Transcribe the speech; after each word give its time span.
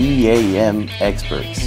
EAM 0.00 0.88
experts. 0.98 1.66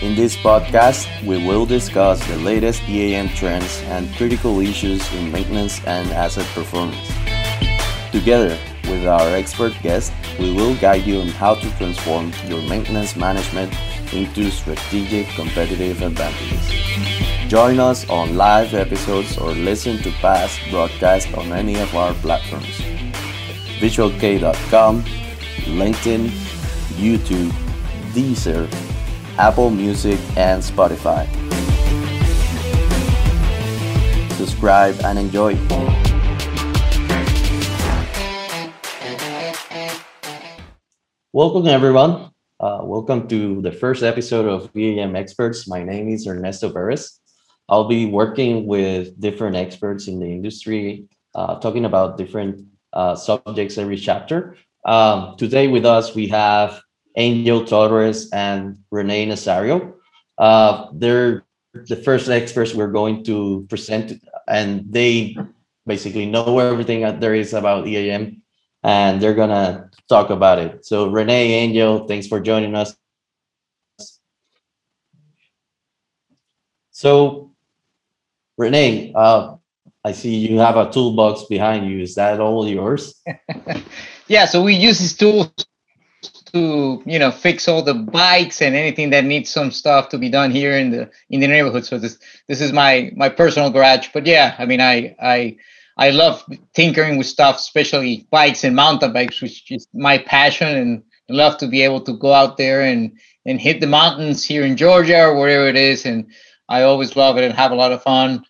In 0.00 0.16
this 0.16 0.34
podcast, 0.34 1.04
we 1.26 1.36
will 1.46 1.66
discuss 1.66 2.26
the 2.26 2.38
latest 2.38 2.80
EAM 2.88 3.28
trends 3.36 3.82
and 3.92 4.08
critical 4.16 4.60
issues 4.60 5.04
in 5.12 5.30
maintenance 5.30 5.84
and 5.84 6.10
asset 6.12 6.46
performance. 6.54 7.06
Together 8.12 8.56
with 8.84 9.06
our 9.06 9.28
expert 9.36 9.74
guest, 9.82 10.10
we 10.38 10.54
will 10.54 10.74
guide 10.76 11.04
you 11.04 11.20
on 11.20 11.28
how 11.28 11.54
to 11.56 11.70
transform 11.76 12.32
your 12.46 12.62
maintenance 12.62 13.14
management 13.14 13.74
into 14.14 14.50
strategic 14.50 15.26
competitive 15.36 16.00
advantages. 16.00 16.64
Join 17.50 17.78
us 17.78 18.08
on 18.08 18.38
live 18.38 18.72
episodes 18.72 19.36
or 19.36 19.50
listen 19.52 19.98
to 19.98 20.10
past 20.22 20.58
broadcasts 20.70 21.30
on 21.34 21.52
any 21.52 21.76
of 21.78 21.94
our 21.94 22.14
platforms. 22.14 22.97
visualk.com, 23.78 25.02
LinkedIn, 25.78 26.28
YouTube, 26.98 27.52
Deezer, 28.10 28.66
Apple 29.38 29.70
Music, 29.70 30.18
and 30.36 30.62
Spotify. 30.62 31.26
Subscribe 34.34 34.98
and 35.04 35.18
enjoy. 35.18 35.54
Welcome, 41.32 41.68
everyone. 41.68 42.30
Uh, 42.58 42.80
welcome 42.82 43.28
to 43.28 43.62
the 43.62 43.70
first 43.70 44.02
episode 44.02 44.46
of 44.46 44.74
EAM 44.76 45.14
Experts. 45.14 45.68
My 45.68 45.84
name 45.84 46.08
is 46.08 46.26
Ernesto 46.26 46.72
Perez. 46.72 47.20
I'll 47.68 47.86
be 47.86 48.06
working 48.06 48.66
with 48.66 49.14
different 49.20 49.54
experts 49.54 50.08
in 50.08 50.18
the 50.18 50.26
industry, 50.26 51.04
uh, 51.36 51.60
talking 51.60 51.84
about 51.84 52.18
different 52.18 52.66
uh, 52.92 53.14
subjects 53.14 53.78
every 53.78 53.96
chapter. 53.96 54.56
Um, 54.84 55.36
today 55.36 55.68
with 55.68 55.84
us, 55.84 56.14
we 56.14 56.28
have 56.28 56.80
Angel 57.16 57.64
Torres 57.64 58.30
and 58.32 58.78
Renee 58.90 59.26
Nazario. 59.26 59.94
Uh, 60.38 60.86
they're 60.94 61.44
the 61.74 61.96
first 61.96 62.28
experts 62.28 62.74
we're 62.74 62.92
going 62.92 63.24
to 63.24 63.66
present, 63.68 64.22
and 64.48 64.90
they 64.90 65.36
basically 65.86 66.26
know 66.26 66.58
everything 66.58 67.02
that 67.02 67.20
there 67.20 67.34
is 67.34 67.52
about 67.52 67.86
EAM, 67.86 68.42
and 68.82 69.20
they're 69.20 69.34
gonna 69.34 69.90
talk 70.08 70.30
about 70.30 70.58
it. 70.58 70.86
So 70.86 71.10
Renee, 71.10 71.52
Angel, 71.52 72.06
thanks 72.06 72.26
for 72.26 72.40
joining 72.40 72.74
us. 72.74 72.96
So 76.90 77.52
Renee, 78.56 79.12
uh, 79.14 79.57
I 80.04 80.12
see 80.12 80.34
you 80.36 80.58
have 80.58 80.76
a 80.76 80.90
toolbox 80.90 81.44
behind 81.44 81.90
you. 81.90 82.00
Is 82.00 82.14
that 82.14 82.40
all 82.40 82.68
yours? 82.68 83.20
yeah, 84.28 84.46
so 84.46 84.62
we 84.62 84.74
use 84.74 84.98
these 84.98 85.16
tools 85.16 85.50
to 86.52 87.02
you 87.04 87.18
know 87.18 87.30
fix 87.30 87.68
all 87.68 87.82
the 87.82 87.94
bikes 87.94 88.62
and 88.62 88.74
anything 88.74 89.10
that 89.10 89.24
needs 89.24 89.50
some 89.50 89.70
stuff 89.70 90.08
to 90.08 90.18
be 90.18 90.28
done 90.28 90.50
here 90.50 90.72
in 90.72 90.90
the 90.90 91.10
in 91.30 91.40
the 91.40 91.46
neighborhood. 91.46 91.84
So 91.84 91.98
this 91.98 92.18
this 92.46 92.60
is 92.60 92.72
my 92.72 93.12
my 93.16 93.28
personal 93.28 93.70
garage. 93.70 94.08
But 94.12 94.26
yeah, 94.26 94.54
I 94.58 94.64
mean 94.66 94.80
I 94.80 95.14
I 95.20 95.56
I 95.96 96.10
love 96.10 96.44
tinkering 96.74 97.18
with 97.18 97.26
stuff, 97.26 97.56
especially 97.56 98.26
bikes 98.30 98.64
and 98.64 98.76
mountain 98.76 99.12
bikes, 99.12 99.42
which 99.42 99.70
is 99.70 99.88
my 99.92 100.18
passion, 100.18 100.68
and 100.68 101.02
I 101.28 101.34
love 101.34 101.58
to 101.58 101.66
be 101.66 101.82
able 101.82 102.00
to 102.02 102.16
go 102.16 102.32
out 102.32 102.56
there 102.56 102.82
and 102.82 103.18
and 103.44 103.60
hit 103.60 103.80
the 103.80 103.86
mountains 103.86 104.44
here 104.44 104.64
in 104.64 104.76
Georgia 104.76 105.26
or 105.26 105.38
wherever 105.38 105.66
it 105.66 105.76
is. 105.76 106.06
And 106.06 106.30
I 106.68 106.82
always 106.82 107.16
love 107.16 107.36
it 107.36 107.44
and 107.44 107.54
have 107.54 107.72
a 107.72 107.76
lot 107.76 107.92
of 107.92 108.02
fun. 108.02 108.44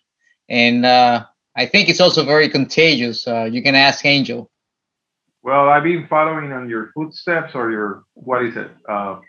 And 0.47 0.85
uh, 0.85 1.25
I 1.59 1.65
think 1.65 1.89
it's 1.89 1.99
also 1.99 2.23
very 2.23 2.47
contagious. 2.47 3.27
Uh, 3.27 3.43
you 3.43 3.61
can 3.61 3.75
ask 3.75 4.05
Angel. 4.05 4.49
Well, 5.43 5.67
I've 5.67 5.83
been 5.83 6.07
following 6.07 6.53
on 6.53 6.69
your 6.69 6.91
footsteps 6.95 7.53
or 7.53 7.69
your 7.69 8.03
what 8.13 8.45
is 8.45 8.55
it? 8.55 8.71
Uh, 8.87 9.19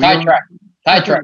Tie 0.00 0.22
track. 0.24 0.42
Tie 0.86 1.00
track. 1.00 1.22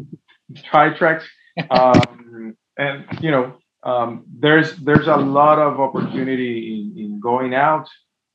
Tie 0.70 0.90
tracks. 0.90 1.24
Um, 1.70 2.56
and 2.78 3.04
you 3.20 3.30
know, 3.30 3.58
um, 3.82 4.24
there's 4.40 4.74
there's 4.76 5.06
a 5.06 5.16
lot 5.16 5.58
of 5.58 5.78
opportunity 5.80 6.52
in, 6.72 6.98
in 6.98 7.20
going 7.20 7.52
out, 7.54 7.86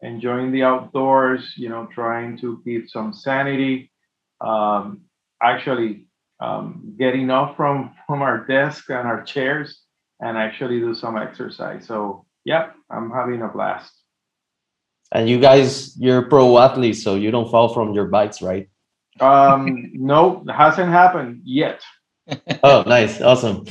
enjoying 0.01 0.51
the 0.51 0.61
outdoors. 0.61 1.53
You 1.57 1.69
know, 1.69 1.87
trying 1.91 2.37
to 2.41 2.61
keep 2.63 2.91
some 2.91 3.11
sanity. 3.11 3.91
Um, 4.39 5.01
actually, 5.41 6.05
um, 6.39 6.95
getting 6.99 7.31
off 7.31 7.57
from 7.57 7.95
from 8.07 8.21
our 8.21 8.45
desk 8.45 8.91
and 8.91 9.07
our 9.07 9.23
chairs 9.23 9.86
and 10.19 10.37
actually 10.37 10.79
do 10.79 10.95
some 10.95 11.17
exercise. 11.17 11.85
So 11.85 12.25
yeah, 12.45 12.71
I'm 12.89 13.11
having 13.11 13.41
a 13.41 13.47
blast. 13.47 13.93
And 15.11 15.29
you 15.29 15.39
guys, 15.39 15.95
you're 15.97 16.23
pro 16.23 16.57
athletes, 16.57 17.03
so 17.03 17.15
you 17.15 17.31
don't 17.31 17.49
fall 17.49 17.73
from 17.73 17.93
your 17.93 18.05
bikes, 18.05 18.41
right? 18.41 18.69
Um, 19.19 19.91
no, 19.93 20.43
hasn't 20.49 20.89
happened 20.89 21.41
yet. 21.45 21.81
oh, 22.63 22.83
nice, 22.85 23.21
awesome. 23.21 23.65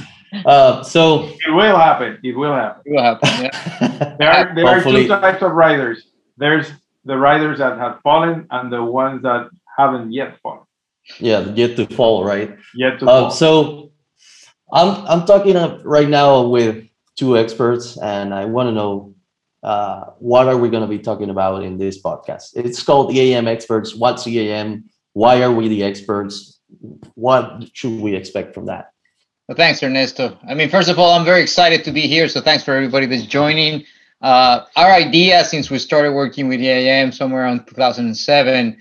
Uh, 0.45 0.83
so 0.83 1.25
it 1.47 1.53
will 1.53 1.77
happen. 1.77 2.19
It 2.23 2.37
will 2.37 2.53
happen. 2.53 2.83
It 2.85 2.93
will 2.93 3.03
happen. 3.03 3.29
Yeah. 3.45 4.17
there 4.19 4.31
are 4.31 4.55
there 4.55 4.67
are 4.67 4.83
two 4.83 5.09
types 5.09 5.43
of 5.43 5.53
riders. 5.53 6.09
There's 6.37 6.71
the 7.05 7.17
riders 7.17 7.59
that 7.59 7.79
have 7.79 8.01
fallen 8.03 8.47
and 8.51 8.73
the 8.73 8.83
ones 8.83 9.23
that 9.23 9.49
haven't 9.79 10.13
yet 10.13 10.39
fallen. 10.43 10.65
Yeah, 11.21 11.41
yet 11.55 11.77
to 11.77 11.87
fall, 11.87 12.25
right? 12.25 12.57
Yet 12.75 12.99
to 13.01 13.07
uh, 13.07 13.21
fall. 13.21 13.31
So 13.31 13.93
I'm 14.73 15.07
I'm 15.07 15.27
talking 15.27 15.57
right 15.85 16.09
now 16.09 16.43
with 16.47 16.87
two 17.17 17.39
experts, 17.39 17.97
and 17.99 18.35
I 18.35 18.45
want 18.45 18.69
to 18.69 18.73
know 18.73 19.15
uh, 19.63 20.07
what 20.19 20.49
are 20.49 20.57
we 20.57 20.69
going 20.69 20.83
to 20.83 20.89
be 20.89 20.99
talking 20.99 21.31
about 21.31 21.63
in 21.63 21.79
this 21.79 22.01
podcast. 22.01 22.53
It's 22.55 22.83
called 22.83 23.13
EAM 23.15 23.49
Experts. 23.49 23.95
What's 23.95 24.27
EAM? 24.27 24.85
Why 25.13 25.43
are 25.43 25.53
we 25.53 25.69
the 25.69 25.83
experts? 25.83 26.61
What 27.15 27.65
should 27.73 28.01
we 28.01 28.15
expect 28.15 28.55
from 28.55 28.67
that? 28.67 28.91
Well, 29.49 29.57
thanks, 29.57 29.83
Ernesto. 29.83 30.37
I 30.49 30.55
mean, 30.55 30.69
first 30.69 30.89
of 30.89 30.99
all, 30.99 31.13
I'm 31.17 31.25
very 31.25 31.41
excited 31.41 31.85
to 31.85 31.93
be 31.93 32.03
here. 32.03 32.29
So 32.29 32.41
thanks 32.41 32.65
for 32.65 32.75
everybody 32.75 33.07
that's 33.07 33.27
joining. 33.27 33.85
Uh, 34.21 34.65
our 34.75 34.91
idea 34.91 35.45
since 35.45 35.71
we 35.71 35.79
started 35.79 36.13
working 36.13 36.49
with 36.49 36.61
EAM 36.61 37.13
somewhere 37.13 37.43
around 37.43 37.67
2007 37.67 38.77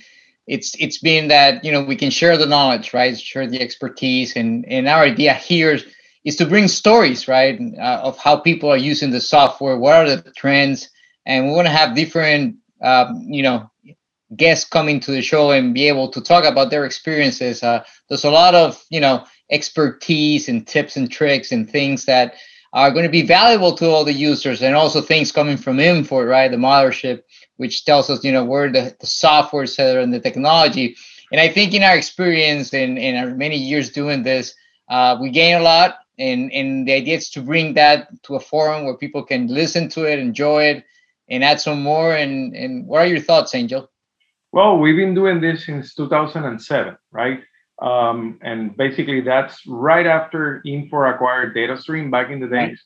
it's 0.48 0.76
it's 0.80 1.00
been 1.00 1.28
that 1.30 1.64
you 1.64 1.72
know 1.72 1.84
we 1.84 1.96
can 1.96 2.10
share 2.10 2.38
the 2.38 2.46
knowledge 2.46 2.94
right? 2.94 3.20
Share 3.20 3.48
the 3.48 3.62
expertise 3.62 4.36
and 4.36 4.66
and 4.68 4.88
our 4.88 5.04
idea 5.04 5.34
here 5.34 5.74
is, 5.74 5.86
is 6.24 6.36
to 6.38 6.46
bring 6.46 6.68
stories 6.68 7.28
right? 7.28 7.60
Uh, 7.78 8.02
of 8.04 8.18
how 8.18 8.38
people 8.38 8.70
are 8.70 8.78
using 8.78 9.12
the 9.12 9.22
software 9.22 9.78
what 9.78 9.96
are 9.96 10.16
the 10.16 10.32
trends 10.32 10.90
and 11.26 11.48
we 11.48 11.54
want 11.54 11.68
to 11.68 11.72
have 11.72 11.96
different 11.96 12.58
um, 12.84 13.22
you 13.22 13.44
know 13.44 13.70
guests 14.36 14.68
coming 14.68 15.00
to 15.00 15.12
the 15.12 15.22
show 15.22 15.52
and 15.52 15.74
be 15.74 15.88
able 15.88 16.10
to 16.10 16.22
talk 16.22 16.46
about 16.46 16.70
their 16.70 16.86
experiences. 16.86 17.62
Uh, 17.64 17.84
there's 18.10 18.26
a 18.26 18.32
lot 18.32 18.56
of 18.56 18.84
you 18.90 19.00
know 19.00 19.26
expertise 19.52 20.50
and 20.50 20.68
tips 20.68 20.98
and 20.98 21.12
tricks 21.12 21.52
and 21.52 21.70
things 21.70 22.06
that 22.06 22.36
are 22.75 22.91
going 22.91 23.06
to 23.06 23.09
be 23.09 23.22
valuable 23.22 23.74
to 23.74 23.90
all 23.90 24.03
the 24.03 24.13
users 24.13 24.62
and 24.62 24.75
also 24.75 25.02
things 25.02 25.31
coming 25.31 25.56
from 25.56 25.78
Infor, 25.78 26.30
right? 26.30 26.52
The 26.52 26.58
mothership, 26.58 27.24
which 27.56 27.86
tells 27.86 28.09
us, 28.09 28.22
you 28.22 28.34
know, 28.34 28.44
where 28.44 28.69
the, 28.69 28.94
the 29.00 29.08
software 29.08 29.66
center 29.66 30.02
and 30.02 30.13
the 30.13 30.19
technology. 30.19 30.97
And 31.31 31.40
I 31.40 31.47
think 31.47 31.74
in 31.74 31.84
our 31.84 31.96
experience 31.96 32.74
and 32.74 32.97
in, 32.97 33.16
in 33.16 33.16
our 33.16 33.34
many 33.34 33.56
years 33.56 33.91
doing 33.91 34.24
this, 34.24 34.53
uh, 34.90 35.18
we 35.22 35.30
gain 35.30 35.56
a 35.56 35.62
lot. 35.62 36.00
And, 36.19 36.52
and 36.52 36.85
the 36.85 36.94
idea 36.94 37.16
is 37.16 37.30
to 37.31 37.41
bring 37.41 37.75
that 37.75 38.09
to 38.24 38.35
a 38.35 38.41
forum 38.41 38.84
where 38.84 38.97
people 38.97 39.24
can 39.24 39.47
listen 39.47 39.88
to 39.90 40.03
it, 40.03 40.19
enjoy 40.19 40.66
it, 40.66 40.84
and 41.30 41.46
add 41.46 41.62
some 41.62 41.81
more. 41.81 42.14
And, 42.14 42.53
and 42.53 42.85
what 42.88 43.00
are 43.00 43.08
your 43.08 43.22
thoughts, 43.22 43.56
Angel? 43.56 43.90
Well, 44.52 44.80
we've 44.80 44.97
been 44.97 45.14
doing 45.14 45.40
this 45.40 45.66
since 45.66 45.96
2007, 45.96 46.97
right? 47.12 47.40
Um, 47.81 48.40
and 48.41 48.75
basically, 48.75 49.22
that's 49.22 49.62
right 49.68 50.08
after 50.08 50.62
Infor 50.66 51.13
acquired 51.13 51.56
DataStream 51.56 52.09
back 52.09 52.30
in 52.30 52.40
the 52.40 52.47
days. 52.47 52.81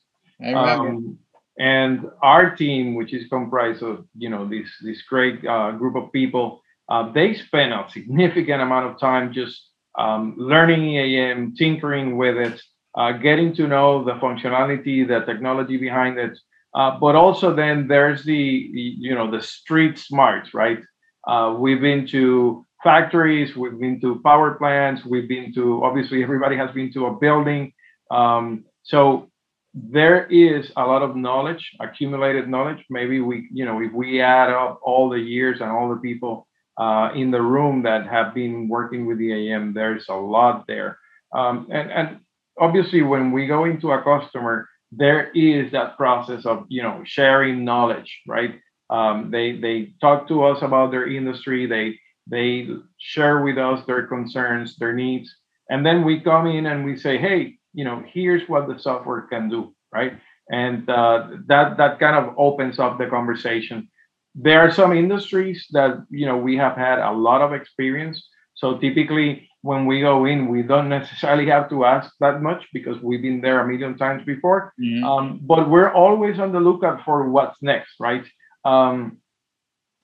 Um, 0.54 1.18
and 1.58 2.06
our 2.22 2.56
team, 2.56 2.94
which 2.94 3.12
is 3.12 3.28
comprised 3.28 3.82
of 3.82 4.06
you 4.16 4.30
know 4.30 4.48
this 4.48 4.68
this 4.82 5.02
great 5.02 5.44
uh, 5.46 5.72
group 5.72 5.94
of 5.94 6.10
people, 6.12 6.62
uh, 6.88 7.12
they 7.12 7.34
spend 7.34 7.72
a 7.72 7.86
significant 7.90 8.62
amount 8.62 8.90
of 8.90 8.98
time 8.98 9.32
just 9.32 9.68
um, 9.98 10.34
learning 10.38 10.84
EAM, 10.84 11.54
tinkering 11.54 12.16
with 12.16 12.36
it, 12.36 12.60
uh, 12.96 13.12
getting 13.12 13.54
to 13.54 13.68
know 13.68 14.04
the 14.04 14.14
functionality, 14.14 15.06
the 15.06 15.20
technology 15.20 15.76
behind 15.76 16.18
it. 16.18 16.38
Uh, 16.74 16.98
but 16.98 17.16
also 17.16 17.54
then 17.54 17.88
there's 17.88 18.24
the, 18.24 18.70
the, 18.72 18.94
you 18.98 19.14
know 19.14 19.30
the 19.30 19.42
street 19.42 19.98
smarts, 19.98 20.54
right? 20.54 20.80
Uh, 21.26 21.54
we've 21.58 21.80
been 21.80 22.06
to 22.06 22.64
factories, 22.82 23.54
we've 23.56 23.78
been 23.78 24.00
to 24.00 24.20
power 24.24 24.54
plants, 24.54 25.02
we've 25.04 25.28
been 25.28 25.52
to 25.54 25.82
obviously 25.84 26.22
everybody 26.22 26.56
has 26.56 26.70
been 26.72 26.92
to 26.92 27.06
a 27.06 27.16
building. 27.16 27.72
Um, 28.10 28.64
so 28.82 29.30
there 29.74 30.26
is 30.26 30.70
a 30.76 30.82
lot 30.82 31.02
of 31.02 31.16
knowledge, 31.16 31.70
accumulated 31.80 32.48
knowledge. 32.48 32.84
Maybe 32.90 33.20
we, 33.20 33.48
you 33.52 33.64
know, 33.64 33.80
if 33.80 33.92
we 33.92 34.20
add 34.20 34.50
up 34.50 34.80
all 34.82 35.08
the 35.08 35.18
years 35.18 35.60
and 35.60 35.70
all 35.70 35.88
the 35.88 36.00
people 36.00 36.46
uh, 36.76 37.10
in 37.14 37.30
the 37.30 37.40
room 37.40 37.82
that 37.82 38.06
have 38.06 38.34
been 38.34 38.68
working 38.68 39.06
with 39.06 39.18
the 39.18 39.32
AM, 39.32 39.72
there's 39.74 40.06
a 40.08 40.14
lot 40.14 40.64
there. 40.66 40.98
Um, 41.32 41.68
and, 41.70 41.90
and 41.90 42.20
obviously, 42.58 43.02
when 43.02 43.30
we 43.30 43.46
go 43.46 43.64
into 43.64 43.92
a 43.92 44.02
customer, 44.02 44.68
there 44.90 45.30
is 45.32 45.70
that 45.70 45.96
process 45.96 46.44
of, 46.46 46.64
you 46.68 46.82
know, 46.82 47.02
sharing 47.04 47.64
knowledge, 47.64 48.20
right? 48.26 48.58
Um, 48.88 49.30
they 49.30 49.52
they 49.52 49.92
talk 50.00 50.26
to 50.28 50.42
us 50.44 50.58
about 50.62 50.90
their 50.90 51.06
industry. 51.08 51.66
They 51.66 52.00
they 52.30 52.68
share 52.98 53.42
with 53.42 53.58
us 53.58 53.84
their 53.86 54.06
concerns, 54.06 54.76
their 54.76 54.92
needs, 54.92 55.34
and 55.68 55.84
then 55.84 56.04
we 56.04 56.20
come 56.20 56.46
in 56.46 56.66
and 56.66 56.84
we 56.84 56.96
say, 56.96 57.18
hey, 57.18 57.58
you 57.72 57.84
know, 57.84 58.02
here's 58.06 58.48
what 58.48 58.68
the 58.68 58.78
software 58.78 59.22
can 59.22 59.48
do, 59.48 59.74
right? 59.92 60.14
And 60.50 60.88
uh, 60.90 61.28
that 61.46 61.76
that 61.76 62.00
kind 62.00 62.16
of 62.16 62.34
opens 62.36 62.78
up 62.78 62.98
the 62.98 63.06
conversation. 63.06 63.88
There 64.34 64.60
are 64.60 64.72
some 64.72 64.92
industries 64.92 65.66
that 65.70 66.04
you 66.10 66.26
know 66.26 66.36
we 66.36 66.56
have 66.56 66.76
had 66.76 66.98
a 66.98 67.12
lot 67.12 67.40
of 67.40 67.52
experience. 67.52 68.26
So 68.54 68.78
typically, 68.78 69.48
when 69.62 69.86
we 69.86 70.00
go 70.00 70.24
in, 70.24 70.48
we 70.48 70.62
don't 70.62 70.88
necessarily 70.88 71.46
have 71.46 71.70
to 71.70 71.84
ask 71.84 72.12
that 72.20 72.42
much 72.42 72.66
because 72.72 73.00
we've 73.00 73.22
been 73.22 73.40
there 73.40 73.60
a 73.60 73.66
million 73.66 73.96
times 73.96 74.24
before. 74.24 74.72
Mm-hmm. 74.80 75.04
Um, 75.04 75.40
but 75.42 75.70
we're 75.70 75.92
always 75.92 76.38
on 76.40 76.52
the 76.52 76.60
lookout 76.60 77.04
for 77.04 77.30
what's 77.30 77.62
next, 77.62 77.94
right? 78.00 78.24
Um, 78.64 79.18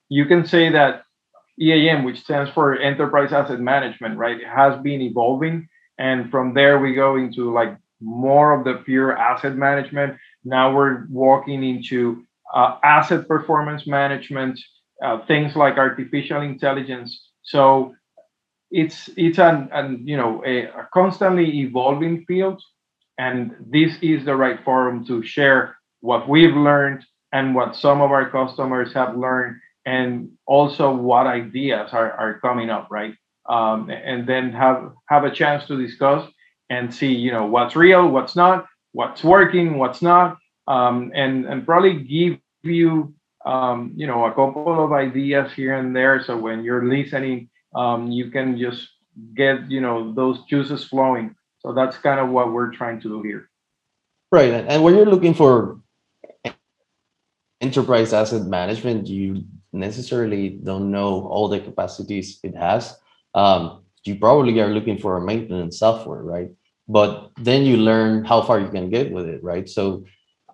you 0.08 0.26
can 0.26 0.46
say 0.46 0.70
that 0.70 1.02
EAM, 1.60 2.04
which 2.04 2.20
stands 2.20 2.50
for 2.50 2.78
Enterprise 2.78 3.32
Asset 3.32 3.60
Management, 3.60 4.18
right, 4.18 4.38
has 4.44 4.80
been 4.82 5.00
evolving. 5.00 5.68
And 5.98 6.30
from 6.30 6.54
there, 6.54 6.78
we 6.78 6.94
go 6.94 7.16
into 7.16 7.52
like 7.52 7.76
more 8.00 8.52
of 8.52 8.64
the 8.64 8.82
pure 8.84 9.16
asset 9.16 9.56
management. 9.56 10.16
Now 10.44 10.74
we're 10.74 11.06
walking 11.08 11.64
into 11.64 12.24
uh, 12.54 12.78
asset 12.84 13.26
performance 13.26 13.86
management, 13.86 14.60
uh, 15.02 15.24
things 15.26 15.56
like 15.56 15.78
artificial 15.78 16.42
intelligence. 16.42 17.30
So 17.42 17.94
it's 18.70 19.08
it's 19.16 19.38
an, 19.38 19.68
an 19.72 20.02
you 20.06 20.16
know 20.16 20.42
a, 20.44 20.64
a 20.64 20.88
constantly 20.92 21.60
evolving 21.60 22.24
field, 22.26 22.62
and 23.18 23.54
this 23.70 23.96
is 24.02 24.24
the 24.24 24.36
right 24.36 24.62
forum 24.64 25.06
to 25.06 25.22
share 25.22 25.76
what 26.00 26.28
we've 26.28 26.54
learned 26.54 27.04
and 27.32 27.54
what 27.54 27.76
some 27.76 28.00
of 28.00 28.10
our 28.10 28.30
customers 28.30 28.92
have 28.92 29.16
learned 29.16 29.56
and 29.86 30.32
also 30.46 30.92
what 30.92 31.26
ideas 31.26 31.90
are, 31.92 32.12
are 32.12 32.40
coming 32.40 32.68
up 32.68 32.88
right? 32.90 33.14
Um, 33.48 33.88
and 33.90 34.26
then 34.26 34.52
have 34.52 34.92
have 35.08 35.22
a 35.22 35.30
chance 35.30 35.66
to 35.68 35.80
discuss 35.80 36.28
and 36.68 36.92
see 36.92 37.12
you 37.14 37.30
know 37.30 37.46
what's 37.46 37.76
real 37.76 38.08
what's 38.08 38.34
not 38.34 38.66
what's 38.90 39.22
working 39.22 39.78
what's 39.78 40.02
not 40.02 40.36
um, 40.66 41.12
and 41.14 41.46
and 41.46 41.64
probably 41.64 41.94
give 41.94 42.40
you 42.64 43.14
um, 43.44 43.92
you 43.94 44.08
know 44.08 44.24
a 44.24 44.30
couple 44.30 44.84
of 44.84 44.92
ideas 44.92 45.52
here 45.52 45.74
and 45.74 45.94
there. 45.94 46.22
So 46.22 46.36
when 46.36 46.64
you're 46.64 46.84
listening 46.84 47.48
um, 47.76 48.10
you 48.10 48.30
can 48.30 48.58
just 48.58 48.88
get 49.34 49.70
you 49.70 49.80
know 49.80 50.12
those 50.12 50.42
juices 50.50 50.84
flowing. 50.84 51.36
So 51.60 51.72
that's 51.72 51.96
kind 51.98 52.18
of 52.18 52.28
what 52.30 52.52
we're 52.52 52.72
trying 52.72 53.00
to 53.02 53.08
do 53.08 53.22
here. 53.22 53.48
Right 54.32 54.52
and 54.52 54.82
when 54.82 54.96
you're 54.96 55.06
looking 55.06 55.34
for 55.34 55.78
enterprise 57.60 58.12
asset 58.12 58.42
management 58.42 59.06
you 59.06 59.44
necessarily 59.78 60.50
don't 60.50 60.90
know 60.90 61.26
all 61.28 61.48
the 61.48 61.60
capacities 61.60 62.40
it 62.42 62.56
has. 62.56 62.96
Um, 63.34 63.82
you 64.04 64.16
probably 64.16 64.58
are 64.60 64.68
looking 64.68 64.98
for 64.98 65.16
a 65.16 65.20
maintenance 65.20 65.78
software 65.78 66.22
right? 66.22 66.50
But 66.88 67.32
then 67.36 67.64
you 67.64 67.76
learn 67.76 68.24
how 68.24 68.42
far 68.42 68.60
you 68.60 68.68
can 68.68 68.90
get 68.90 69.10
with 69.10 69.26
it 69.26 69.42
right? 69.42 69.68
So 69.68 70.04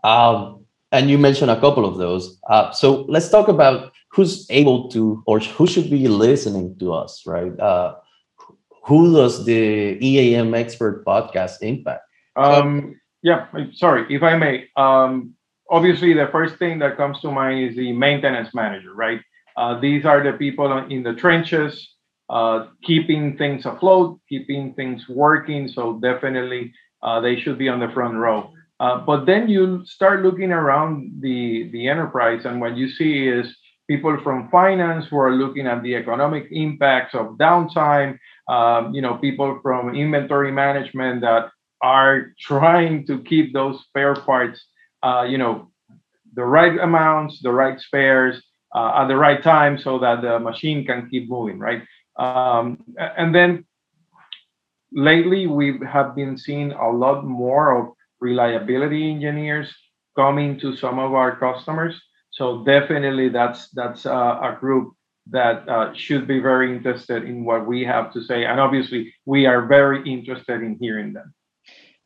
um, 0.05 0.65
and 0.91 1.09
you 1.09 1.19
mentioned 1.19 1.51
a 1.51 1.61
couple 1.61 1.87
of 1.87 1.97
those. 1.97 2.39
Uh, 2.49 2.71
so 2.73 3.03
let's 3.09 3.29
talk 3.29 3.49
about 3.49 3.93
who's 4.11 4.47
able 4.51 4.89
to 4.91 5.23
or 5.27 5.39
who 5.41 5.67
should 5.67 5.91
be 5.91 6.09
listening 6.09 6.77
to 6.79 6.93
us 6.93 7.23
right? 7.27 7.59
Uh, 7.59 7.97
who 8.85 9.15
does 9.15 9.45
the 9.45 9.99
eam 10.01 10.55
expert 10.55 11.05
podcast 11.05 11.63
impact? 11.63 12.03
Um, 12.37 12.99
yeah 13.23 13.47
sorry 13.73 14.07
if 14.15 14.23
i 14.23 14.37
may. 14.37 14.69
Um, 14.77 15.35
obviously 15.71 16.13
the 16.13 16.29
first 16.33 16.57
thing 16.57 16.79
that 16.81 16.97
comes 16.97 17.21
to 17.21 17.31
mind 17.31 17.71
is 17.71 17.77
the 17.77 17.93
maintenance 17.93 18.55
manager, 18.55 18.95
right? 18.95 19.21
Uh, 19.57 19.79
these 19.81 20.05
are 20.05 20.23
the 20.23 20.37
people 20.37 20.77
in 20.89 21.03
the 21.03 21.15
trenches, 21.15 21.95
uh, 22.31 22.67
keeping 22.85 23.37
things 23.37 23.67
afloat, 23.67 24.19
keeping 24.29 24.75
things 24.75 25.09
working. 25.09 25.69
So 25.69 25.99
definitely 26.01 26.73
uh, 27.03 27.21
they 27.21 27.39
should 27.39 27.59
be 27.59 27.69
on 27.69 27.81
the 27.81 27.89
front 27.89 28.17
row. 28.17 28.53
Uh, 28.81 28.99
but 28.99 29.27
then 29.27 29.49
you 29.49 29.85
start 29.85 30.23
looking 30.23 30.51
around 30.51 31.13
the, 31.21 31.71
the 31.73 31.89
enterprise, 31.89 32.45
and 32.45 32.61
what 32.61 32.77
you 32.77 32.89
see 32.89 33.29
is 33.29 33.55
people 33.89 34.19
from 34.25 34.49
finance 34.51 35.07
who 35.09 35.19
are 35.19 35.37
looking 35.37 35.67
at 35.67 35.83
the 35.83 35.95
economic 35.95 36.49
impacts 36.51 37.15
of 37.15 37.37
downtime, 37.37 38.19
um, 38.49 38.93
you 38.93 39.01
know, 39.01 39.15
people 39.19 39.61
from 39.63 39.95
inventory 39.95 40.51
management 40.51 41.21
that 41.21 41.51
are 41.81 42.33
trying 42.41 43.07
to 43.07 43.23
keep 43.23 43.53
those 43.53 43.81
spare 43.85 44.15
parts 44.15 44.65
uh, 45.03 45.27
you 45.29 45.39
know, 45.39 45.71
the 46.35 46.45
right 46.45 46.79
amounts, 46.79 47.41
the 47.43 47.53
right 47.53 47.79
spares 47.81 48.43
uh, 48.75 49.03
at 49.03 49.09
the 49.09 49.17
right 49.17 49.43
time 49.43 49.79
so 49.79 49.99
that 49.99 50.23
the 50.23 50.39
machine 50.39 50.85
can 50.85 51.09
keep 51.11 51.29
moving, 51.29 51.59
right? 51.59 51.83
Um, 52.19 52.83
and 52.99 53.35
then 53.35 53.65
lately 54.93 55.47
we 55.47 55.79
have 55.87 56.15
been 56.15 56.37
seeing 56.37 56.73
a 56.73 56.91
lot 56.91 57.25
more 57.25 57.77
of 57.77 57.95
reliability 58.21 59.11
engineers 59.11 59.75
coming 60.17 60.59
to 60.61 60.77
some 60.77 60.99
of 60.99 61.15
our 61.15 61.37
customers. 61.37 62.01
So 62.31 62.65
definitely 62.65 63.29
that's 63.29 63.69
that's 63.71 64.07
uh, 64.07 64.39
a 64.43 64.57
group 64.59 64.95
that 65.31 65.69
uh, 65.69 65.93
should 65.95 66.27
be 66.27 66.41
very 66.41 66.75
interested 66.75 67.25
in 67.25 67.45
what 67.45 67.67
we 67.67 67.85
have 67.85 68.13
to 68.15 68.23
say. 68.23 68.45
And 68.45 68.59
obviously 68.59 69.15
we 69.25 69.47
are 69.47 69.67
very 69.67 70.03
interested 70.11 70.63
in 70.63 70.77
hearing 70.81 71.13
them. 71.13 71.35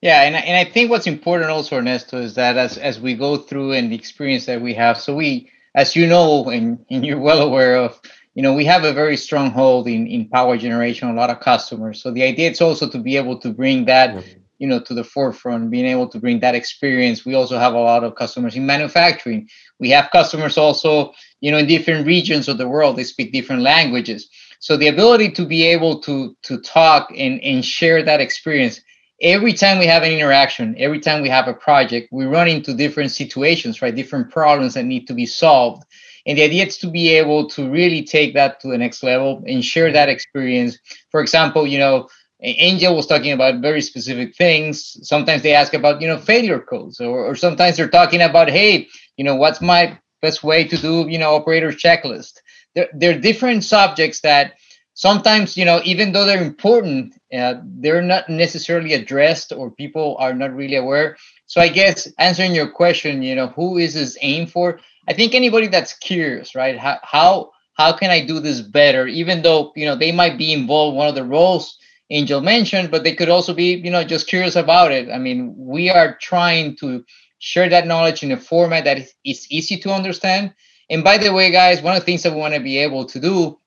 Yeah, 0.03 0.23
and 0.23 0.37
and 0.37 0.57
I 0.57 0.71
think 0.71 0.91
what's 0.91 1.07
important 1.07 1.51
also, 1.51 1.77
Ernesto, 1.77 2.21
is 2.21 2.35
that 2.35 2.57
as 2.57 2.77
as 2.77 3.01
we 3.01 3.15
go 3.15 3.37
through 3.37 3.73
and 3.73 3.91
the 3.91 3.97
experience 3.97 4.47
that 4.47 4.61
we 4.61 4.75
have, 4.75 5.01
so 5.01 5.15
we, 5.15 5.51
as 5.75 5.97
you 5.97 6.07
know, 6.07 6.49
and, 6.51 6.85
and 6.91 7.05
you're 7.05 7.19
well 7.19 7.41
aware 7.41 7.77
of, 7.77 7.99
you 8.35 8.43
know, 8.43 8.53
we 8.53 8.67
have 8.67 8.85
a 8.85 8.93
very 8.93 9.17
strong 9.17 9.51
hold 9.51 9.89
in 9.89 10.07
in 10.07 10.29
power 10.29 10.59
generation, 10.59 11.09
a 11.09 11.15
lot 11.15 11.31
of 11.31 11.41
customers. 11.41 12.03
So 12.03 12.11
the 12.11 12.23
idea 12.23 12.51
is 12.51 12.61
also 12.61 12.89
to 12.91 12.99
be 12.99 13.17
able 13.17 13.39
to 13.41 13.51
bring 13.51 13.87
that, 13.87 14.23
you 14.59 14.69
know, 14.69 14.81
to 14.81 14.93
the 14.93 15.03
forefront, 15.03 15.71
being 15.71 15.87
able 15.87 16.09
to 16.09 16.19
bring 16.19 16.41
that 16.41 16.55
experience. 16.55 17.25
We 17.25 17.35
also 17.35 17.59
have 17.59 17.73
a 17.73 17.81
lot 17.81 18.05
of 18.05 18.17
customers 18.17 18.55
in 18.55 18.67
manufacturing. 18.67 19.49
We 19.81 19.91
have 19.91 20.11
customers 20.11 20.59
also, 20.59 21.15
you 21.41 21.51
know, 21.51 21.59
in 21.59 21.67
different 21.67 22.07
regions 22.07 22.49
of 22.49 22.59
the 22.59 22.69
world. 22.69 22.97
They 22.97 23.05
speak 23.05 23.33
different 23.33 23.63
languages. 23.63 24.29
So 24.61 24.77
the 24.77 24.89
ability 24.89 25.31
to 25.33 25.47
be 25.47 25.65
able 25.65 26.01
to 26.01 26.37
to 26.43 26.61
talk 26.61 27.11
and 27.17 27.41
and 27.41 27.65
share 27.65 28.03
that 28.03 28.21
experience 28.21 28.81
every 29.21 29.53
time 29.53 29.79
we 29.79 29.87
have 29.87 30.03
an 30.03 30.13
interaction, 30.13 30.75
every 30.79 31.01
time 31.01 31.23
we 31.23 31.29
have 31.29 31.49
a 31.49 31.55
project, 31.55 32.09
we 32.13 32.27
run 32.27 32.49
into 32.49 32.75
different 32.75 33.11
situations, 33.11 33.81
right? 33.81 33.95
Different 33.95 34.31
problems 34.31 34.75
that 34.75 34.85
need 34.85 35.07
to 35.07 35.15
be 35.15 35.27
solved. 35.27 35.85
And 36.27 36.37
the 36.37 36.43
idea 36.43 36.67
is 36.67 36.79
to 36.79 36.89
be 36.89 37.09
able 37.11 37.49
to 37.51 37.71
really 37.71 38.03
take 38.03 38.35
that 38.35 38.61
to 38.61 38.69
the 38.69 38.79
next 38.79 39.03
level 39.03 39.43
and 39.47 39.65
share 39.65 39.93
that 39.93 40.09
experience. 40.09 40.79
For 41.11 41.21
example, 41.21 41.67
you 41.67 41.79
know, 41.79 42.09
Angel 42.41 42.95
was 42.95 43.07
talking 43.07 43.33
about 43.33 43.63
very 43.63 43.81
specific 43.81 44.37
things. 44.37 44.99
Sometimes 45.07 45.43
they 45.43 45.55
ask 45.55 45.73
about, 45.73 46.03
you 46.03 46.09
know, 46.09 46.19
failure 46.19 46.61
codes, 46.61 47.01
or, 47.01 47.25
or 47.25 47.35
sometimes 47.35 47.77
they're 47.77 47.89
talking 47.89 48.21
about, 48.21 48.51
hey, 48.51 48.89
you 49.17 49.25
know, 49.25 49.37
what's 49.37 49.61
my 49.63 49.99
best 50.21 50.45
way 50.45 50.65
to 50.65 50.77
do, 50.77 51.07
you 51.09 51.19
know, 51.19 51.35
operator 51.35 51.71
checklist. 51.71 52.35
There, 52.75 52.89
there 52.93 53.17
are 53.17 53.21
different 53.21 53.65
subjects 53.65 54.21
that 54.21 54.55
sometimes 54.97 55.57
you 55.59 55.65
know 55.65 55.81
even 55.85 56.11
though 56.11 56.25
they're 56.25 56.43
important 56.43 57.15
uh, 57.33 57.55
they're 57.81 58.03
not 58.03 58.29
necessarily 58.31 58.95
addressed 58.95 59.53
or 59.53 59.71
people 59.71 60.17
are 60.19 60.33
not 60.33 60.53
really 60.55 60.77
aware. 60.77 61.17
So 61.47 61.61
i 61.61 61.69
guess 61.69 62.09
answering 62.19 62.55
your 62.55 62.69
question 62.69 63.23
you 63.23 63.37
know 63.37 63.49
who 63.49 63.79
is 63.79 63.95
this 63.95 64.19
aim 64.23 64.47
for? 64.49 64.81
I 65.09 65.13
think 65.13 65.35
anybody 65.35 65.69
that's 65.69 65.93
curious 65.93 66.55
right? 66.57 66.77
How 66.77 66.99
how, 67.03 67.53
how 67.75 67.93
can 67.93 68.11
i 68.11 68.25
do 68.25 68.41
this 68.41 68.61
better? 68.61 69.07
Even 69.07 69.43
though 69.43 69.73
you 69.77 69.87
know 69.87 69.95
they 69.97 70.13
might 70.13 70.37
be 70.39 70.53
involved 70.53 70.97
one 70.97 71.09
of 71.09 71.15
the 71.15 71.25
roles 71.25 71.79
angel 72.11 72.41
mentioned 72.41 72.91
but 72.91 73.03
they 73.03 73.15
could 73.15 73.29
also 73.29 73.53
be 73.53 73.75
you 73.75 73.91
know 73.91 74.03
just 74.03 74.27
curious 74.27 74.57
about 74.57 74.93
it. 74.93 75.11
I 75.11 75.19
mean 75.19 75.55
we 75.57 75.91
are 75.91 76.17
trying 76.23 76.75
to 76.77 77.05
share 77.39 77.69
that 77.69 77.87
knowledge 77.87 78.23
in 78.23 78.33
a 78.33 78.37
format 78.41 78.85
that 78.85 78.99
is 79.25 79.47
easy 79.51 79.77
to 79.77 79.91
understand. 79.93 80.55
And 80.89 81.05
by 81.05 81.19
the 81.19 81.35
way 81.35 81.51
guys 81.51 81.83
one 81.83 81.95
of 81.95 82.01
the 82.01 82.07
things 82.07 82.23
that 82.23 82.33
we 82.33 82.41
want 82.41 82.55
to 82.55 82.61
be 82.61 82.79
able 82.79 83.05
to 83.05 83.21
do 83.21 83.59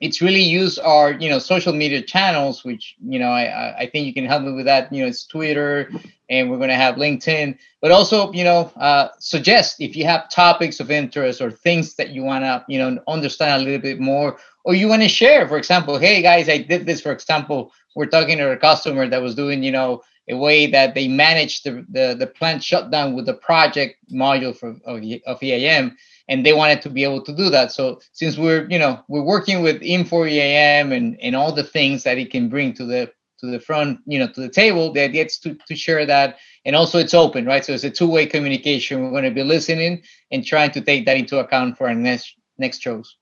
it's 0.00 0.22
really 0.22 0.42
use 0.42 0.78
our 0.78 1.12
you 1.12 1.28
know 1.28 1.38
social 1.38 1.72
media 1.72 2.02
channels 2.02 2.64
which 2.64 2.96
you 3.06 3.18
know 3.18 3.28
i 3.28 3.76
i 3.78 3.86
think 3.86 4.06
you 4.06 4.14
can 4.14 4.24
help 4.24 4.42
me 4.42 4.52
with 4.52 4.64
that. 4.64 4.92
You 4.92 5.02
know 5.02 5.08
it's 5.08 5.24
twitter 5.24 5.90
and 6.28 6.50
we're 6.50 6.58
going 6.58 6.70
to 6.70 6.76
have 6.76 6.94
linkedin. 6.94 7.58
But 7.80 7.90
also 7.90 8.32
you 8.32 8.44
know 8.44 8.72
uh, 8.76 9.08
suggest 9.18 9.80
if 9.80 9.96
you 9.96 10.04
have 10.04 10.30
topics 10.30 10.80
of 10.80 10.90
interest 10.90 11.40
or 11.40 11.50
things 11.50 11.94
that 11.94 12.10
you 12.10 12.22
want 12.22 12.44
to 12.44 12.64
you 12.68 12.78
know 12.78 13.02
understand 13.08 13.62
a 13.62 13.64
little 13.64 13.80
bit 13.80 14.00
more 14.00 14.38
or 14.64 14.74
you 14.74 14.88
want 14.88 15.02
to 15.02 15.08
share 15.08 15.48
for 15.48 15.56
example 15.56 15.98
hey 15.98 16.22
guys 16.22 16.48
i 16.48 16.58
did 16.58 16.86
this 16.86 17.00
for 17.00 17.12
example 17.12 17.72
we're 17.96 18.06
talking 18.06 18.38
to 18.38 18.50
a 18.50 18.56
customer 18.56 19.08
that 19.08 19.22
was 19.22 19.34
doing 19.34 19.62
you 19.62 19.72
know 19.72 20.02
a 20.28 20.36
way 20.36 20.66
that 20.66 20.94
they 20.94 21.08
managed 21.08 21.64
the 21.64 21.84
the, 21.90 22.14
the 22.18 22.26
plant 22.26 22.62
shutdown 22.62 23.14
with 23.14 23.26
the 23.26 23.34
project 23.34 23.96
module 24.12 24.56
for 24.56 24.76
of, 24.84 25.02
of 25.26 25.42
eam 25.42 25.96
and 26.30 26.46
they 26.46 26.52
wanted 26.52 26.80
to 26.80 26.88
be 26.88 27.02
able 27.02 27.20
to 27.22 27.34
do 27.34 27.50
that. 27.50 27.72
So 27.72 28.00
since 28.12 28.38
we're 28.38 28.66
you 28.70 28.78
know 28.78 29.00
we're 29.08 29.22
working 29.22 29.62
with 29.62 29.82
Infor 29.82 30.30
EAM 30.30 30.92
and 30.92 31.18
and 31.20 31.36
all 31.36 31.52
the 31.52 31.64
things 31.64 32.04
that 32.04 32.18
it 32.18 32.30
can 32.30 32.48
bring 32.48 32.72
to 32.74 32.84
the 32.86 33.12
to 33.40 33.46
the 33.50 33.58
front 33.58 33.98
you 34.06 34.18
know 34.18 34.28
to 34.28 34.40
the 34.40 34.48
table, 34.48 34.92
the 34.92 35.02
idea 35.02 35.24
is 35.24 35.38
to 35.40 35.58
to 35.66 35.76
share 35.76 36.06
that 36.06 36.38
and 36.64 36.76
also 36.76 36.98
it's 36.98 37.14
open, 37.14 37.44
right? 37.46 37.64
So 37.64 37.72
it's 37.72 37.84
a 37.84 37.90
two-way 37.90 38.26
communication. 38.26 39.02
We're 39.02 39.10
going 39.10 39.24
to 39.24 39.30
be 39.30 39.42
listening 39.42 40.02
and 40.30 40.46
trying 40.46 40.70
to 40.72 40.80
take 40.80 41.04
that 41.06 41.16
into 41.16 41.38
account 41.38 41.76
for 41.76 41.88
our 41.88 41.94
next 41.94 42.34
next 42.58 42.80
shows. 42.80 43.16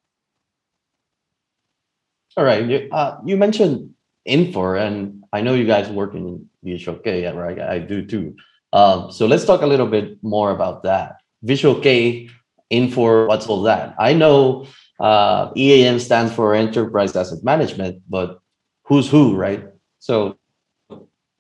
All 2.38 2.44
right. 2.44 2.64
You, 2.64 2.88
uh, 2.92 3.18
you 3.26 3.36
mentioned 3.36 3.94
Infor, 4.26 4.80
and 4.80 5.24
I 5.32 5.40
know 5.40 5.54
you 5.54 5.66
guys 5.66 5.88
work 5.90 6.14
in 6.14 6.48
Visual 6.62 6.96
K, 6.96 7.26
right? 7.32 7.58
I 7.58 7.80
do 7.80 8.06
too. 8.06 8.36
Um, 8.72 9.10
so 9.10 9.26
let's 9.26 9.44
talk 9.44 9.62
a 9.62 9.66
little 9.66 9.88
bit 9.88 10.22
more 10.22 10.52
about 10.52 10.84
that. 10.84 11.16
Visual 11.42 11.80
K, 11.80 12.30
Infor, 12.70 13.26
what's 13.26 13.48
all 13.48 13.62
that? 13.62 13.96
I 13.98 14.12
know 14.12 14.68
uh, 15.00 15.50
EAM 15.56 15.98
stands 15.98 16.32
for 16.32 16.54
Enterprise 16.54 17.16
Asset 17.16 17.42
Management, 17.42 18.02
but 18.08 18.38
who's 18.84 19.10
who, 19.10 19.34
right? 19.34 19.64
So, 19.98 20.38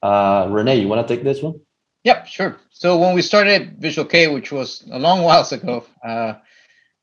uh, 0.02 0.48
Rene, 0.50 0.80
you 0.80 0.88
want 0.88 1.06
to 1.06 1.14
take 1.14 1.22
this 1.22 1.40
one? 1.40 1.60
Yep, 2.02 2.26
sure. 2.26 2.56
So 2.70 2.98
when 2.98 3.14
we 3.14 3.22
started 3.22 3.76
Visual 3.78 4.04
K, 4.04 4.26
which 4.26 4.50
was 4.50 4.82
a 4.90 4.98
long 4.98 5.22
while 5.28 5.46
ago, 5.48 5.86
uh, 6.04 6.34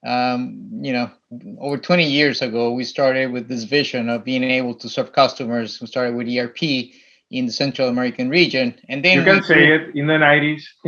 um, 0.06 0.70
you 0.82 0.94
know, 0.94 1.10
over 1.60 1.78
20 1.78 2.04
years 2.08 2.42
ago, 2.42 2.72
we 2.72 2.84
started 2.84 3.32
with 3.32 3.48
this 3.48 3.64
vision 3.64 4.10
of 4.10 4.24
being 4.24 4.44
able 4.44 4.76
to 4.76 4.88
serve 4.88 5.14
customers. 5.14 5.82
We 5.82 5.88
started 5.88 6.16
with 6.16 6.28
ERP 6.28 6.92
in 7.32 7.48
the 7.48 7.52
Central 7.52 7.90
American 7.90 8.30
region, 8.30 8.80
and 8.88 9.04
then 9.04 9.18
you 9.18 9.24
can 9.24 9.44
say 9.44 9.74
it 9.74 9.96
in 9.96 10.06
the 10.06 10.14
90s. 10.14 10.62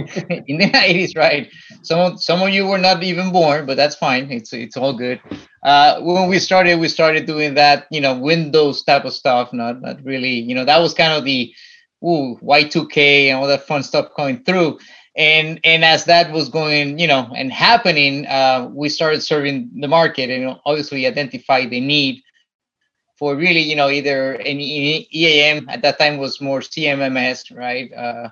in 0.48 0.58
the 0.58 0.70
90s, 0.70 1.18
right? 1.18 1.50
Some 1.82 2.18
some 2.18 2.44
of 2.44 2.50
you 2.50 2.68
were 2.68 2.78
not 2.78 3.04
even 3.04 3.32
born, 3.32 3.66
but 3.66 3.76
that's 3.76 3.96
fine. 3.96 4.32
It's 4.32 4.54
it's 4.54 4.78
all 4.78 4.94
good. 4.94 5.20
Uh, 5.64 6.00
when 6.02 6.30
we 6.30 6.38
started, 6.38 6.80
we 6.80 6.88
started 6.88 7.26
doing 7.26 7.56
that, 7.56 7.88
you 7.90 8.00
know, 8.00 8.18
Windows 8.18 8.84
type 8.84 9.04
of 9.04 9.14
stuff. 9.14 9.52
Not 9.52 9.82
not 9.82 10.04
really, 10.04 10.40
you 10.40 10.54
know, 10.54 10.64
that 10.64 10.80
was 10.80 10.94
kind 10.94 11.14
of 11.14 11.26
the 11.26 11.52
ooh 12.06 12.38
Y2K 12.44 13.30
and 13.30 13.38
all 13.40 13.48
that 13.48 13.66
fun 13.66 13.82
stuff 13.82 14.10
coming 14.16 14.44
through 14.44 14.78
and 15.18 15.60
and 15.64 15.84
as 15.84 16.06
that 16.06 16.32
was 16.32 16.48
going 16.48 17.00
you 17.00 17.08
know 17.08 17.30
and 17.36 17.52
happening 17.52 18.26
uh, 18.28 18.70
we 18.72 18.88
started 18.88 19.22
serving 19.22 19.70
the 19.76 19.88
market 19.88 20.30
and 20.30 20.58
obviously 20.66 21.08
identified 21.08 21.70
the 21.72 21.82
need 21.82 22.22
for 23.18 23.36
really 23.36 23.62
you 23.62 23.76
know 23.76 23.90
either 23.90 24.34
an 24.34 24.62
eam 24.62 25.68
at 25.70 25.82
that 25.82 26.00
time 26.00 26.18
was 26.18 26.40
more 26.40 26.60
cmms 26.60 27.56
right? 27.56 27.92
Uh, 27.94 28.30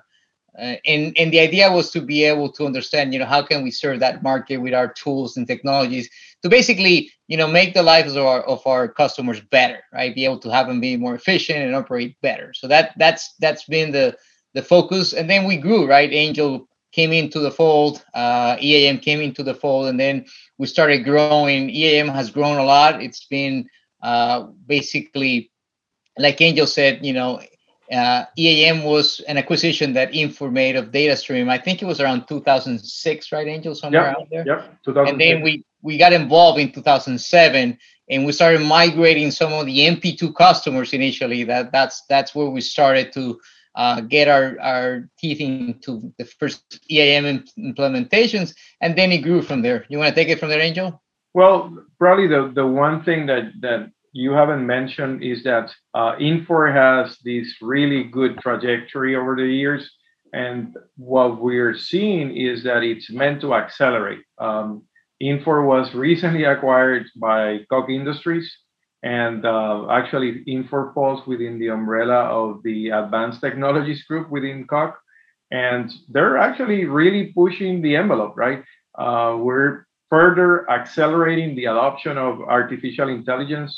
uh, 0.58 0.76
and 0.86 1.14
and 1.18 1.32
the 1.34 1.40
idea 1.40 1.70
was 1.70 1.90
to 1.90 2.00
be 2.00 2.24
able 2.24 2.50
to 2.50 2.64
understand 2.64 3.12
you 3.12 3.18
know 3.18 3.26
how 3.26 3.42
can 3.42 3.62
we 3.62 3.70
serve 3.70 4.00
that 4.00 4.22
market 4.22 4.56
with 4.56 4.72
our 4.72 4.90
tools 4.92 5.36
and 5.36 5.46
technologies 5.46 6.08
to 6.42 6.48
basically 6.48 7.10
you 7.28 7.36
know 7.36 7.46
make 7.46 7.74
the 7.74 7.82
lives 7.82 8.16
of 8.16 8.24
our 8.24 8.40
of 8.42 8.66
our 8.66 8.88
customers 8.88 9.40
better 9.50 9.80
right? 9.92 10.14
Be 10.14 10.24
able 10.24 10.38
to 10.38 10.50
have 10.50 10.68
them 10.68 10.80
be 10.80 10.96
more 10.96 11.14
efficient 11.14 11.58
and 11.58 11.74
operate 11.74 12.16
better. 12.22 12.54
So 12.54 12.68
that 12.68 12.94
that's 12.96 13.34
that's 13.38 13.64
been 13.64 13.92
the 13.92 14.16
the 14.54 14.62
focus. 14.62 15.12
And 15.12 15.28
then 15.28 15.44
we 15.44 15.58
grew 15.58 15.86
right? 15.86 16.10
Angel 16.10 16.66
came 16.96 17.12
into 17.12 17.40
the 17.40 17.50
fold, 17.50 18.02
uh, 18.14 18.56
EAM 18.60 18.98
came 18.98 19.20
into 19.20 19.42
the 19.42 19.54
fold, 19.54 19.86
and 19.88 20.00
then 20.00 20.24
we 20.56 20.66
started 20.66 21.04
growing. 21.04 21.68
EAM 21.68 22.08
has 22.08 22.30
grown 22.30 22.56
a 22.56 22.64
lot. 22.64 23.02
It's 23.02 23.26
been 23.26 23.68
uh, 24.02 24.46
basically, 24.66 25.50
like 26.16 26.40
Angel 26.40 26.66
said, 26.66 27.04
you 27.04 27.12
know, 27.12 27.42
uh, 27.92 28.24
EAM 28.38 28.82
was 28.82 29.20
an 29.28 29.36
acquisition 29.36 29.92
that 29.92 30.12
Infor 30.12 30.50
made 30.50 30.74
of 30.74 30.90
DataStream. 30.90 31.50
I 31.50 31.58
think 31.58 31.82
it 31.82 31.84
was 31.84 32.00
around 32.00 32.26
2006, 32.28 33.30
right, 33.30 33.46
Angel, 33.46 33.74
somewhere 33.74 34.06
yep, 34.06 34.16
out 34.16 34.28
there. 34.30 34.46
Yep, 34.46 35.06
And 35.08 35.20
then 35.20 35.42
we 35.42 35.64
we 35.82 35.98
got 35.98 36.14
involved 36.14 36.58
in 36.58 36.72
2007, 36.72 37.78
and 38.08 38.24
we 38.24 38.32
started 38.32 38.62
migrating 38.62 39.30
some 39.30 39.52
of 39.52 39.66
the 39.66 39.78
MP2 39.80 40.34
customers 40.34 40.94
initially. 40.94 41.44
That 41.44 41.72
that's 41.72 42.04
that's 42.08 42.34
where 42.34 42.48
we 42.48 42.62
started 42.62 43.12
to 43.12 43.38
uh, 43.76 44.00
get 44.00 44.28
our, 44.28 44.58
our 44.60 45.08
teeth 45.18 45.40
into 45.40 46.12
the 46.18 46.24
first 46.24 46.80
EAM 46.90 47.44
implementations, 47.58 48.54
and 48.80 48.96
then 48.96 49.12
it 49.12 49.18
grew 49.18 49.42
from 49.42 49.62
there. 49.62 49.84
You 49.88 49.98
want 49.98 50.14
to 50.14 50.14
take 50.14 50.28
it 50.28 50.40
from 50.40 50.48
there, 50.48 50.60
Angel? 50.60 51.02
Well, 51.34 51.76
probably 51.98 52.26
the, 52.26 52.50
the 52.54 52.66
one 52.66 53.04
thing 53.04 53.26
that, 53.26 53.52
that 53.60 53.90
you 54.12 54.32
haven't 54.32 54.66
mentioned 54.66 55.22
is 55.22 55.44
that 55.44 55.70
uh, 55.92 56.16
Infor 56.16 56.72
has 56.72 57.18
this 57.22 57.56
really 57.60 58.04
good 58.04 58.38
trajectory 58.38 59.14
over 59.14 59.36
the 59.36 59.44
years. 59.44 59.90
And 60.32 60.74
what 60.96 61.40
we're 61.40 61.76
seeing 61.76 62.34
is 62.34 62.64
that 62.64 62.82
it's 62.82 63.10
meant 63.10 63.42
to 63.42 63.54
accelerate. 63.54 64.22
Um, 64.38 64.84
Infor 65.22 65.66
was 65.66 65.94
recently 65.94 66.44
acquired 66.44 67.06
by 67.16 67.60
Koch 67.70 67.88
Industries, 67.90 68.50
and 69.06 69.46
uh, 69.46 69.86
actually 69.88 70.44
Infor 70.46 70.92
falls 70.92 71.24
within 71.28 71.60
the 71.60 71.68
umbrella 71.68 72.20
of 72.24 72.60
the 72.64 72.88
Advanced 72.88 73.40
Technologies 73.40 74.02
Group 74.02 74.28
within 74.30 74.66
Koch, 74.66 74.96
and 75.52 75.92
they're 76.08 76.36
actually 76.36 76.86
really 76.86 77.26
pushing 77.32 77.80
the 77.82 77.94
envelope, 77.94 78.36
right? 78.36 78.64
Uh, 78.98 79.36
we're 79.38 79.86
further 80.10 80.68
accelerating 80.68 81.54
the 81.54 81.66
adoption 81.66 82.18
of 82.18 82.40
artificial 82.40 83.08
intelligence. 83.08 83.70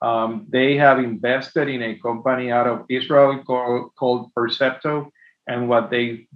Um, 0.00 0.46
they 0.50 0.76
have 0.76 0.98
invested 0.98 1.68
in 1.68 1.80
a 1.82 1.98
company 2.00 2.50
out 2.50 2.66
of 2.66 2.84
Israel 2.88 3.40
called, 3.46 3.94
called 3.94 4.34
Percepto, 4.34 5.10
and 5.46 5.68
what 5.68 5.90
they 5.90 6.26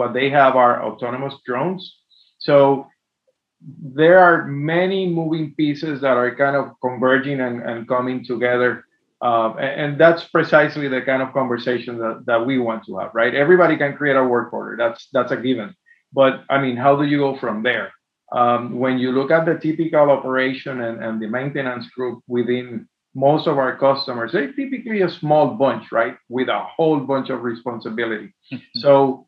what 0.00 0.12
they 0.12 0.28
have 0.28 0.54
are 0.54 0.84
autonomous 0.84 1.34
drones. 1.46 1.96
So 2.38 2.88
there 3.66 4.18
are 4.18 4.46
many 4.46 5.08
moving 5.08 5.54
pieces 5.54 6.00
that 6.00 6.16
are 6.16 6.34
kind 6.34 6.56
of 6.56 6.72
converging 6.80 7.40
and, 7.40 7.60
and 7.62 7.88
coming 7.88 8.24
together. 8.24 8.84
Uh, 9.20 9.54
and, 9.54 9.80
and, 9.80 10.00
that's 10.00 10.24
precisely 10.24 10.88
the 10.88 11.00
kind 11.00 11.22
of 11.22 11.32
conversation 11.32 11.98
that, 11.98 12.22
that 12.26 12.44
we 12.46 12.58
want 12.58 12.84
to 12.84 12.98
have, 12.98 13.10
right? 13.14 13.34
Everybody 13.34 13.76
can 13.76 13.96
create 13.96 14.14
a 14.14 14.22
work 14.22 14.52
order. 14.52 14.76
That's 14.76 15.08
that's 15.10 15.32
a 15.32 15.36
given. 15.36 15.74
But 16.12 16.44
I 16.50 16.60
mean, 16.60 16.76
how 16.76 16.96
do 16.96 17.04
you 17.04 17.18
go 17.18 17.36
from 17.38 17.62
there? 17.62 17.92
Um, 18.32 18.78
when 18.78 18.98
you 18.98 19.12
look 19.12 19.30
at 19.30 19.46
the 19.46 19.54
typical 19.54 20.10
operation 20.10 20.82
and, 20.82 21.02
and 21.02 21.20
the 21.20 21.28
maintenance 21.28 21.88
group 21.90 22.22
within 22.28 22.88
most 23.14 23.46
of 23.46 23.56
our 23.56 23.76
customers, 23.78 24.32
they're 24.32 24.52
typically 24.52 25.00
a 25.00 25.08
small 25.08 25.54
bunch, 25.54 25.90
right? 25.90 26.16
With 26.28 26.48
a 26.48 26.64
whole 26.76 27.00
bunch 27.00 27.30
of 27.30 27.42
responsibility. 27.42 28.34
so 28.74 29.26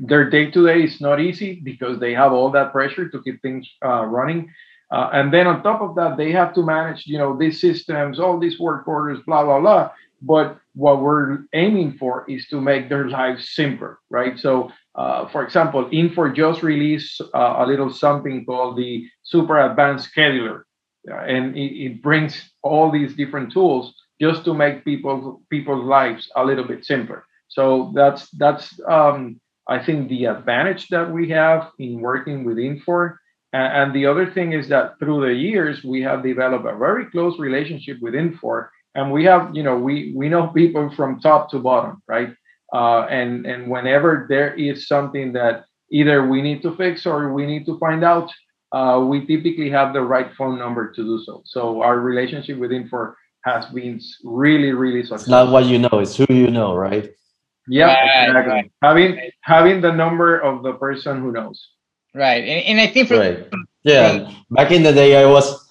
their 0.00 0.28
day 0.30 0.50
to 0.50 0.66
day 0.66 0.82
is 0.84 1.00
not 1.00 1.20
easy 1.20 1.60
because 1.62 1.98
they 1.98 2.14
have 2.14 2.32
all 2.32 2.50
that 2.50 2.72
pressure 2.72 3.08
to 3.08 3.22
keep 3.22 3.40
things 3.42 3.68
uh, 3.84 4.04
running. 4.04 4.50
Uh, 4.90 5.10
and 5.12 5.32
then 5.32 5.46
on 5.46 5.62
top 5.62 5.80
of 5.80 5.94
that, 5.96 6.16
they 6.16 6.30
have 6.32 6.54
to 6.54 6.62
manage, 6.62 7.06
you 7.06 7.18
know, 7.18 7.36
these 7.36 7.60
systems, 7.60 8.20
all 8.20 8.38
these 8.38 8.58
work 8.60 8.86
orders, 8.86 9.18
blah 9.26 9.44
blah 9.44 9.60
blah. 9.60 9.90
But 10.22 10.58
what 10.74 11.02
we're 11.02 11.40
aiming 11.52 11.98
for 11.98 12.24
is 12.28 12.46
to 12.48 12.60
make 12.60 12.88
their 12.88 13.08
lives 13.08 13.50
simpler, 13.50 13.98
right? 14.10 14.38
So, 14.38 14.70
uh, 14.94 15.28
for 15.28 15.44
example, 15.44 15.84
Infor 15.90 16.34
just 16.34 16.62
released 16.62 17.20
uh, 17.34 17.56
a 17.58 17.66
little 17.66 17.90
something 17.90 18.44
called 18.44 18.76
the 18.76 19.06
Super 19.22 19.58
Advanced 19.60 20.10
Scheduler, 20.14 20.62
uh, 21.10 21.16
and 21.16 21.56
it, 21.56 21.72
it 21.86 22.02
brings 22.02 22.50
all 22.62 22.90
these 22.90 23.14
different 23.14 23.52
tools 23.52 23.94
just 24.20 24.44
to 24.44 24.54
make 24.54 24.84
people 24.84 25.42
people's 25.50 25.84
lives 25.84 26.30
a 26.36 26.44
little 26.44 26.64
bit 26.64 26.84
simpler. 26.84 27.24
So 27.48 27.92
that's 27.94 28.30
that's 28.30 28.78
um, 28.88 29.40
I 29.68 29.84
think 29.84 30.08
the 30.08 30.26
advantage 30.26 30.88
that 30.88 31.10
we 31.10 31.28
have 31.30 31.70
in 31.78 32.00
working 32.00 32.44
with 32.44 32.58
Infor. 32.58 33.16
And 33.52 33.94
the 33.94 34.06
other 34.06 34.30
thing 34.30 34.52
is 34.52 34.68
that 34.68 34.98
through 34.98 35.26
the 35.26 35.34
years, 35.34 35.84
we 35.84 36.02
have 36.02 36.22
developed 36.22 36.66
a 36.66 36.76
very 36.76 37.06
close 37.06 37.38
relationship 37.38 37.98
with 38.00 38.14
Infor. 38.14 38.68
And 38.96 39.12
we 39.12 39.24
have, 39.24 39.54
you 39.54 39.62
know, 39.62 39.76
we, 39.76 40.12
we 40.16 40.28
know 40.28 40.48
people 40.54 40.90
from 40.94 41.20
top 41.20 41.50
to 41.50 41.58
bottom, 41.58 42.02
right? 42.08 42.34
Uh, 42.72 43.02
and, 43.02 43.46
and 43.46 43.70
whenever 43.70 44.26
there 44.28 44.54
is 44.54 44.88
something 44.88 45.32
that 45.34 45.64
either 45.90 46.26
we 46.26 46.42
need 46.42 46.62
to 46.62 46.76
fix 46.76 47.06
or 47.06 47.32
we 47.32 47.46
need 47.46 47.64
to 47.66 47.78
find 47.78 48.02
out, 48.04 48.30
uh, 48.72 48.98
we 48.98 49.24
typically 49.24 49.70
have 49.70 49.92
the 49.92 50.00
right 50.00 50.34
phone 50.36 50.58
number 50.58 50.90
to 50.90 51.02
do 51.04 51.22
so. 51.24 51.42
So 51.46 51.80
our 51.82 52.00
relationship 52.00 52.58
with 52.58 52.72
Infor 52.72 53.14
has 53.44 53.66
been 53.66 54.00
really, 54.24 54.72
really 54.72 55.02
successful. 55.02 55.22
It's 55.22 55.28
not 55.28 55.52
what 55.52 55.66
you 55.66 55.78
know, 55.78 56.00
it's 56.00 56.16
who 56.16 56.26
you 56.28 56.50
know, 56.50 56.74
right? 56.74 57.14
Yeah, 57.66 57.86
right, 57.86 58.28
exactly. 58.28 58.52
Right. 58.52 58.72
Having 58.82 59.16
right. 59.16 59.32
having 59.40 59.80
the 59.80 59.92
number 59.92 60.38
of 60.38 60.62
the 60.62 60.74
person 60.74 61.20
who 61.20 61.32
knows. 61.32 61.68
Right, 62.14 62.44
and, 62.44 62.64
and 62.66 62.80
I 62.80 62.86
think 62.92 63.08
from, 63.08 63.18
right. 63.18 63.48
yeah, 63.82 64.26
from, 64.26 64.44
back 64.50 64.70
in 64.70 64.82
the 64.82 64.92
day, 64.92 65.16
I 65.16 65.26
was. 65.26 65.62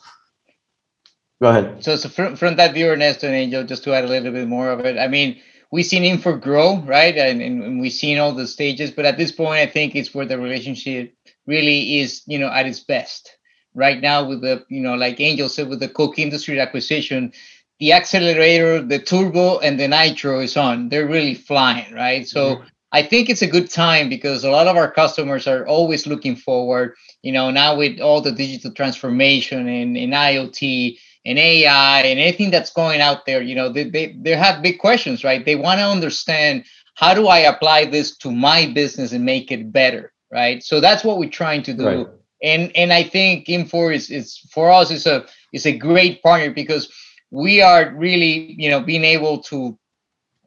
Go 1.42 1.50
ahead. 1.50 1.84
So, 1.84 1.96
so 1.98 2.10
from, 2.10 2.36
from 2.36 2.56
that 2.56 2.74
view, 2.74 2.88
Ernesto 2.88 3.28
and 3.28 3.36
Angel, 3.36 3.64
just 3.64 3.84
to 3.84 3.94
add 3.94 4.06
a 4.06 4.08
little 4.08 4.32
bit 4.32 4.48
more 4.48 4.72
of 4.72 4.80
it. 4.82 4.98
I 4.98 5.08
mean, 5.08 5.42
we've 5.72 5.86
seen 5.86 6.04
Infor 6.04 6.40
grow, 6.40 6.82
right, 6.84 7.18
and, 7.18 7.42
and 7.42 7.82
we've 7.82 7.92
seen 7.92 8.18
all 8.18 8.34
the 8.34 8.48
stages, 8.48 8.92
but 8.92 9.06
at 9.06 9.18
this 9.18 9.32
point, 9.32 9.60
I 9.60 9.66
think 9.66 9.94
it's 9.96 10.14
where 10.14 10.26
the 10.26 10.38
relationship 10.40 11.14
really 11.46 12.00
is, 12.00 12.22
you 12.28 12.40
know, 12.40 12.48
at 12.48 12.66
its 12.66 12.80
best. 12.80 13.30
Right 13.76 14.00
now, 14.00 14.24
with 14.24 14.42
the, 14.42 14.64
you 14.70 14.82
know, 14.82 14.94
like 14.94 15.20
Angel 15.20 15.50
said, 15.50 15.68
with 15.68 15.80
the 15.80 15.90
Koch 15.90 16.18
Industry 16.20 16.60
acquisition, 16.60 17.34
the 17.80 17.94
accelerator, 17.94 18.82
the 18.82 19.00
turbo, 19.00 19.60
and 19.60 19.80
the 19.80 19.88
nitro 19.88 20.40
is 20.40 20.56
on. 20.56 20.90
They're 20.90 21.08
really 21.08 21.36
flying, 21.36 21.94
right? 21.94 22.28
So 22.28 22.56
mm-hmm. 22.56 22.68
I 22.92 23.02
think 23.02 23.30
it's 23.30 23.42
a 23.42 23.48
good 23.48 23.70
time 23.70 24.08
because 24.08 24.44
a 24.44 24.52
lot 24.52 24.68
of 24.68 24.78
our 24.78 24.92
customers 24.92 25.48
are 25.48 25.66
always 25.66 26.06
looking 26.06 26.36
forward. 26.36 26.94
You 27.24 27.32
know, 27.32 27.50
now 27.50 27.76
with 27.76 28.00
all 28.00 28.22
the 28.22 28.32
digital 28.32 28.72
transformation 28.72 29.68
and, 29.68 29.98
and 29.98 30.14
IoT 30.14 30.98
and 31.26 31.40
AI 31.40 32.02
and 32.02 32.20
anything 32.20 32.52
that's 32.52 32.72
going 32.72 33.02
out 33.02 33.26
there, 33.26 33.42
you 33.42 33.56
know, 33.56 33.70
they, 33.70 33.90
they, 33.90 34.16
they 34.22 34.36
have 34.36 34.62
big 34.62 34.78
questions, 34.78 35.24
right? 35.24 35.44
They 35.44 35.56
want 35.56 35.80
to 35.80 35.86
understand 35.86 36.66
how 36.96 37.14
do 37.14 37.28
I 37.28 37.40
apply 37.40 37.86
this 37.86 38.16
to 38.18 38.32
my 38.32 38.68
business 38.68 39.12
and 39.12 39.26
make 39.26 39.52
it 39.52 39.72
better, 39.72 40.14
right? 40.32 40.64
So 40.64 40.80
that's 40.80 41.04
what 41.04 41.18
we're 41.18 41.30
trying 41.30 41.64
to 41.64 41.74
do. 41.74 41.86
Right. 41.86 42.08
And 42.44 42.76
and 42.76 42.92
I 42.92 43.04
think 43.04 43.48
Infor 43.48 43.96
is 43.96 44.10
is 44.12 44.38
for 44.52 44.70
us 44.70 44.92
is 44.92 45.08
a 45.08 45.26
is 45.54 45.66
a 45.66 45.78
great 45.78 46.22
partner 46.22 46.52
because 46.52 46.94
we 47.34 47.62
are 47.62 47.92
really 47.96 48.56
you 48.60 48.70
know 48.70 48.80
being 48.80 49.04
able 49.04 49.40
to 49.40 49.78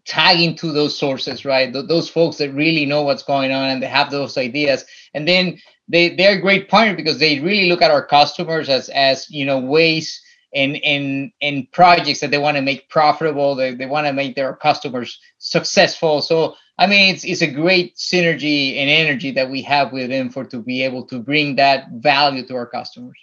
tag 0.05 0.41
into 0.41 0.71
those 0.71 0.97
sources, 0.97 1.45
right? 1.45 1.73
Th- 1.73 1.87
those 1.89 2.09
folks 2.09 2.37
that 2.37 2.55
really 2.55 2.87
know 2.87 3.03
what's 3.03 3.25
going 3.25 3.51
on 3.51 3.71
and 3.71 3.83
they 3.83 3.89
have 3.89 4.11
those 4.11 4.39
ideas, 4.39 4.85
and 5.13 5.27
then 5.27 5.61
they 5.89 6.15
they're 6.15 6.39
a 6.39 6.41
great 6.41 6.69
partner 6.69 6.95
because 6.95 7.19
they 7.19 7.41
really 7.41 7.69
look 7.69 7.83
at 7.83 7.91
our 7.91 8.07
customers 8.07 8.69
as 8.69 8.89
as 8.91 9.29
you 9.29 9.45
know 9.45 9.59
ways 9.59 10.23
and 10.55 10.77
and 10.85 11.33
and 11.43 11.71
projects 11.73 12.21
that 12.21 12.31
they 12.31 12.39
want 12.39 12.57
to 12.57 12.63
make 12.63 12.89
profitable 12.89 13.57
they, 13.57 13.75
they 13.75 13.87
want 13.87 14.07
to 14.07 14.13
make 14.13 14.37
their 14.37 14.55
customers 14.55 15.21
successful. 15.39 16.23
So 16.23 16.55
i 16.79 16.87
mean 16.87 17.15
it's 17.15 17.25
it's 17.25 17.43
a 17.43 17.51
great 17.51 17.97
synergy 17.97 18.77
and 18.77 18.89
energy 18.89 19.33
that 19.33 19.51
we 19.51 19.63
have 19.63 19.93
with 19.93 20.09
them 20.11 20.31
for 20.31 20.45
to 20.45 20.63
be 20.63 20.85
able 20.85 21.05
to 21.07 21.19
bring 21.19 21.57
that 21.57 21.89
value 21.95 22.47
to 22.47 22.55
our 22.55 22.67
customers 22.67 23.19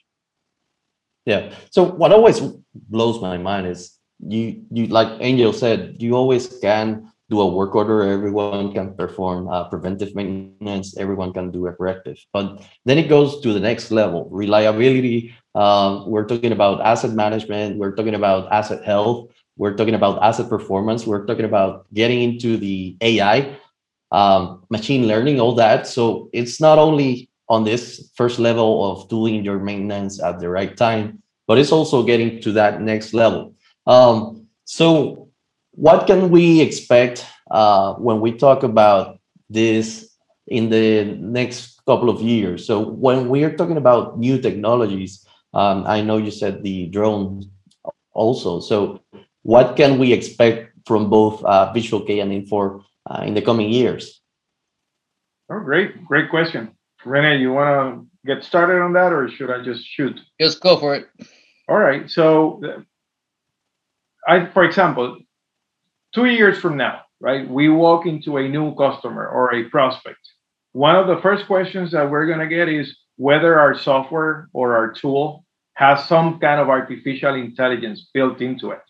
yeah 1.26 1.54
so 1.72 1.84
what 1.84 2.12
always 2.12 2.40
blows 2.90 3.22
my 3.22 3.38
mind 3.38 3.68
is 3.68 3.98
you 4.20 4.64
you 4.72 4.88
like 4.88 5.10
angel 5.20 5.52
said 5.54 5.96
you 6.00 6.16
always 6.16 6.48
can 6.60 7.12
do 7.34 7.42
a 7.42 7.48
work 7.48 7.74
order, 7.74 8.04
everyone 8.04 8.74
can 8.74 8.94
perform 8.94 9.48
uh, 9.48 9.68
preventive 9.70 10.14
maintenance, 10.16 10.98
everyone 10.98 11.34
can 11.34 11.52
do 11.52 11.66
a 11.68 11.74
corrective. 11.74 12.18
But 12.32 12.62
then 12.86 12.98
it 12.98 13.08
goes 13.10 13.42
to 13.42 13.54
the 13.54 13.60
next 13.60 13.92
level, 13.92 14.28
reliability. 14.30 15.34
Um, 15.56 16.10
we're 16.10 16.26
talking 16.26 16.52
about 16.52 16.82
asset 16.82 17.12
management, 17.12 17.78
we're 17.78 17.96
talking 17.96 18.16
about 18.16 18.52
asset 18.52 18.84
health, 18.84 19.32
we're 19.58 19.76
talking 19.76 19.96
about 19.96 20.22
asset 20.22 20.50
performance, 20.50 21.08
we're 21.08 21.26
talking 21.26 21.46
about 21.46 21.86
getting 21.94 22.22
into 22.22 22.58
the 22.58 22.98
AI, 23.02 23.58
um, 24.12 24.64
machine 24.70 25.08
learning, 25.08 25.40
all 25.40 25.56
that. 25.56 25.88
So 25.88 26.30
it's 26.34 26.60
not 26.60 26.78
only 26.78 27.30
on 27.54 27.64
this 27.64 28.10
first 28.16 28.40
level 28.40 28.72
of 28.90 29.08
doing 29.10 29.46
your 29.46 29.60
maintenance 29.60 30.18
at 30.18 30.40
the 30.40 30.50
right 30.50 30.76
time, 30.76 31.22
but 31.46 31.60
it's 31.60 31.72
also 31.72 32.02
getting 32.02 32.42
to 32.42 32.52
that 32.52 32.82
next 32.82 33.14
level. 33.14 33.54
Um, 33.86 34.48
so 34.66 35.30
what 35.72 36.08
can 36.08 36.32
we 36.34 36.62
expect 36.62 37.26
uh, 37.52 37.94
when 38.02 38.22
we 38.22 38.32
talk 38.34 38.64
about 38.64 39.20
this 39.50 40.10
in 40.48 40.70
the 40.70 41.06
next 41.22 41.86
couple 41.86 42.10
of 42.10 42.22
years? 42.22 42.66
So 42.66 42.82
when 42.82 43.30
we 43.30 43.44
are 43.44 43.56
talking 43.56 43.78
about 43.78 44.18
new 44.18 44.42
technologies, 44.42 45.22
um, 45.54 45.86
I 45.86 46.02
know 46.02 46.18
you 46.18 46.32
said 46.32 46.64
the 46.64 46.88
drone 46.88 47.52
also. 48.14 48.60
So 48.62 49.02
what 49.44 49.78
can 49.78 50.00
we 50.00 50.12
expect 50.12 50.74
from 50.88 51.10
both 51.10 51.44
uh, 51.46 51.72
Visual 51.72 52.02
K 52.02 52.20
and 52.20 52.32
Infor 52.32 52.82
uh, 53.06 53.22
in 53.22 53.36
the 53.36 53.42
coming 53.42 53.70
years? 53.70 54.22
Oh, 55.52 55.60
great, 55.60 56.04
great 56.06 56.32
question. 56.32 56.74
Rene, 57.06 57.40
you 57.40 57.54
want 57.54 58.08
to 58.24 58.34
get 58.36 58.44
started 58.44 58.82
on 58.82 58.94
that, 58.94 59.12
or 59.14 59.30
should 59.30 59.52
I 59.52 59.64
just 59.64 59.86
shoot? 59.86 60.20
Just 60.40 60.62
go 60.62 60.78
for 60.78 60.96
it. 60.96 61.08
All 61.68 61.78
right. 61.78 62.10
So, 62.10 62.62
I, 64.28 64.46
for 64.48 64.64
example, 64.64 65.18
two 66.14 66.26
years 66.26 66.60
from 66.60 66.78
now, 66.78 67.02
right, 67.20 67.50
we 67.50 67.70
walk 67.70 68.06
into 68.06 68.38
a 68.38 68.48
new 68.48 68.76
customer 68.76 69.28
or 69.28 69.54
a 69.54 69.70
prospect. 69.70 70.20
One 70.72 70.96
of 70.96 71.08
the 71.08 71.22
first 71.22 71.48
questions 71.48 71.92
that 71.92 72.10
we're 72.10 72.26
going 72.26 72.40
to 72.40 72.48
get 72.48 72.68
is 72.70 72.96
whether 73.18 73.60
our 73.60 73.78
software 73.78 74.50
or 74.54 74.76
our 74.76 74.92
tool 74.92 75.46
has 75.76 76.06
some 76.08 76.40
kind 76.40 76.60
of 76.60 76.70
artificial 76.70 77.36
intelligence 77.36 78.10
built 78.14 78.42
into 78.42 78.72
it, 78.72 78.82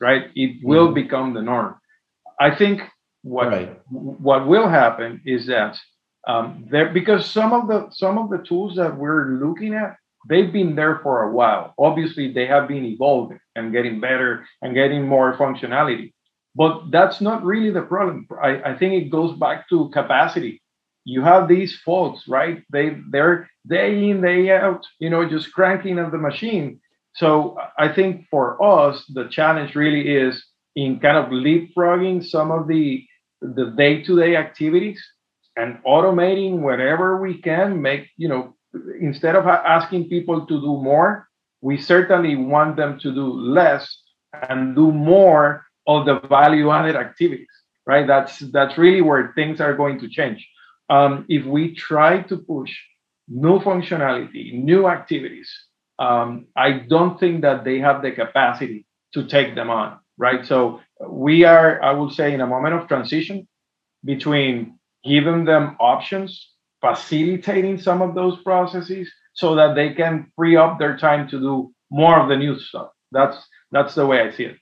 right? 0.00 0.30
It 0.34 0.60
will 0.62 0.86
mm-hmm. 0.86 0.94
become 0.94 1.34
the 1.34 1.42
norm. 1.42 1.76
I 2.40 2.54
think 2.54 2.82
what 3.22 3.48
right. 3.48 3.80
what 3.90 4.46
will 4.46 4.68
happen 4.68 5.20
is 5.26 5.46
that 5.46 5.76
um, 6.28 6.66
there 6.70 6.90
because 6.90 7.28
some 7.28 7.52
of 7.52 7.66
the 7.68 7.88
some 7.90 8.18
of 8.18 8.30
the 8.30 8.38
tools 8.38 8.76
that 8.76 8.96
we're 8.96 9.38
looking 9.42 9.74
at 9.74 9.96
they've 10.28 10.52
been 10.52 10.74
there 10.74 11.00
for 11.02 11.22
a 11.22 11.32
while. 11.32 11.74
Obviously, 11.78 12.32
they 12.32 12.46
have 12.46 12.68
been 12.68 12.84
evolving 12.84 13.40
and 13.56 13.72
getting 13.72 14.00
better 14.00 14.44
and 14.62 14.74
getting 14.74 15.06
more 15.06 15.36
functionality. 15.36 16.12
But 16.54 16.90
that's 16.90 17.20
not 17.20 17.44
really 17.44 17.70
the 17.70 17.82
problem. 17.82 18.26
I, 18.42 18.72
I 18.72 18.78
think 18.78 18.94
it 18.94 19.10
goes 19.10 19.38
back 19.38 19.68
to 19.70 19.90
capacity. 19.90 20.60
You 21.04 21.22
have 21.22 21.48
these 21.48 21.78
folks, 21.84 22.28
right? 22.28 22.62
They 22.70 22.96
they're 23.10 23.48
day 23.66 24.10
in, 24.10 24.20
day 24.20 24.50
out, 24.50 24.84
you 24.98 25.08
know, 25.08 25.28
just 25.28 25.52
cranking 25.52 25.98
at 25.98 26.10
the 26.10 26.18
machine. 26.18 26.80
So 27.14 27.56
I 27.78 27.88
think 27.88 28.26
for 28.30 28.62
us, 28.62 29.04
the 29.14 29.28
challenge 29.28 29.74
really 29.74 30.14
is 30.14 30.44
in 30.76 31.00
kind 31.00 31.16
of 31.16 31.30
leapfrogging 31.30 32.24
some 32.24 32.50
of 32.50 32.68
the 32.68 33.04
the 33.40 33.72
day-to-day 33.76 34.34
activities 34.34 35.00
and 35.58 35.78
automating 35.84 36.60
wherever 36.60 37.20
we 37.20 37.40
can 37.42 37.82
make 37.82 38.08
you 38.16 38.28
know 38.28 38.54
instead 39.00 39.34
of 39.36 39.46
asking 39.46 40.08
people 40.08 40.46
to 40.46 40.60
do 40.60 40.72
more 40.90 41.28
we 41.60 41.76
certainly 41.76 42.36
want 42.36 42.76
them 42.76 42.98
to 42.98 43.12
do 43.12 43.26
less 43.58 43.84
and 44.48 44.76
do 44.76 44.92
more 44.92 45.64
of 45.86 46.06
the 46.06 46.20
value 46.28 46.70
added 46.70 46.96
activities 46.96 47.48
right? 47.88 48.06
That's 48.06 48.38
that's 48.38 48.78
really 48.78 49.00
where 49.00 49.32
things 49.34 49.60
are 49.60 49.74
going 49.74 49.98
to 50.00 50.08
change. 50.08 50.46
Um, 50.90 51.24
if 51.28 51.44
we 51.46 51.74
try 51.74 52.22
to 52.24 52.36
push 52.36 52.76
new 53.28 53.58
functionality 53.58 54.54
new 54.64 54.88
activities 54.88 55.50
um, 55.98 56.46
i 56.56 56.72
don't 56.72 57.20
think 57.20 57.42
that 57.42 57.62
they 57.62 57.78
have 57.78 58.00
the 58.00 58.10
capacity 58.10 58.86
to 59.12 59.26
take 59.26 59.54
them 59.54 59.68
on 59.68 59.98
right? 60.16 60.46
So 60.46 60.80
we 61.06 61.44
are 61.44 61.82
i 61.82 61.92
would 61.92 62.12
say 62.12 62.32
in 62.32 62.40
a 62.40 62.46
moment 62.46 62.74
of 62.74 62.88
transition 62.88 63.46
between 64.02 64.77
giving 65.04 65.44
them 65.44 65.76
options 65.80 66.50
facilitating 66.80 67.78
some 67.78 68.02
of 68.02 68.14
those 68.14 68.40
processes 68.42 69.10
so 69.32 69.54
that 69.54 69.74
they 69.74 69.92
can 69.94 70.30
free 70.36 70.56
up 70.56 70.78
their 70.78 70.96
time 70.96 71.28
to 71.28 71.40
do 71.40 71.72
more 71.90 72.20
of 72.20 72.28
the 72.28 72.36
new 72.36 72.58
stuff 72.58 72.90
that's 73.10 73.36
that's 73.72 73.94
the 73.94 74.06
way 74.06 74.20
i 74.20 74.30
see 74.30 74.44
it 74.44 74.56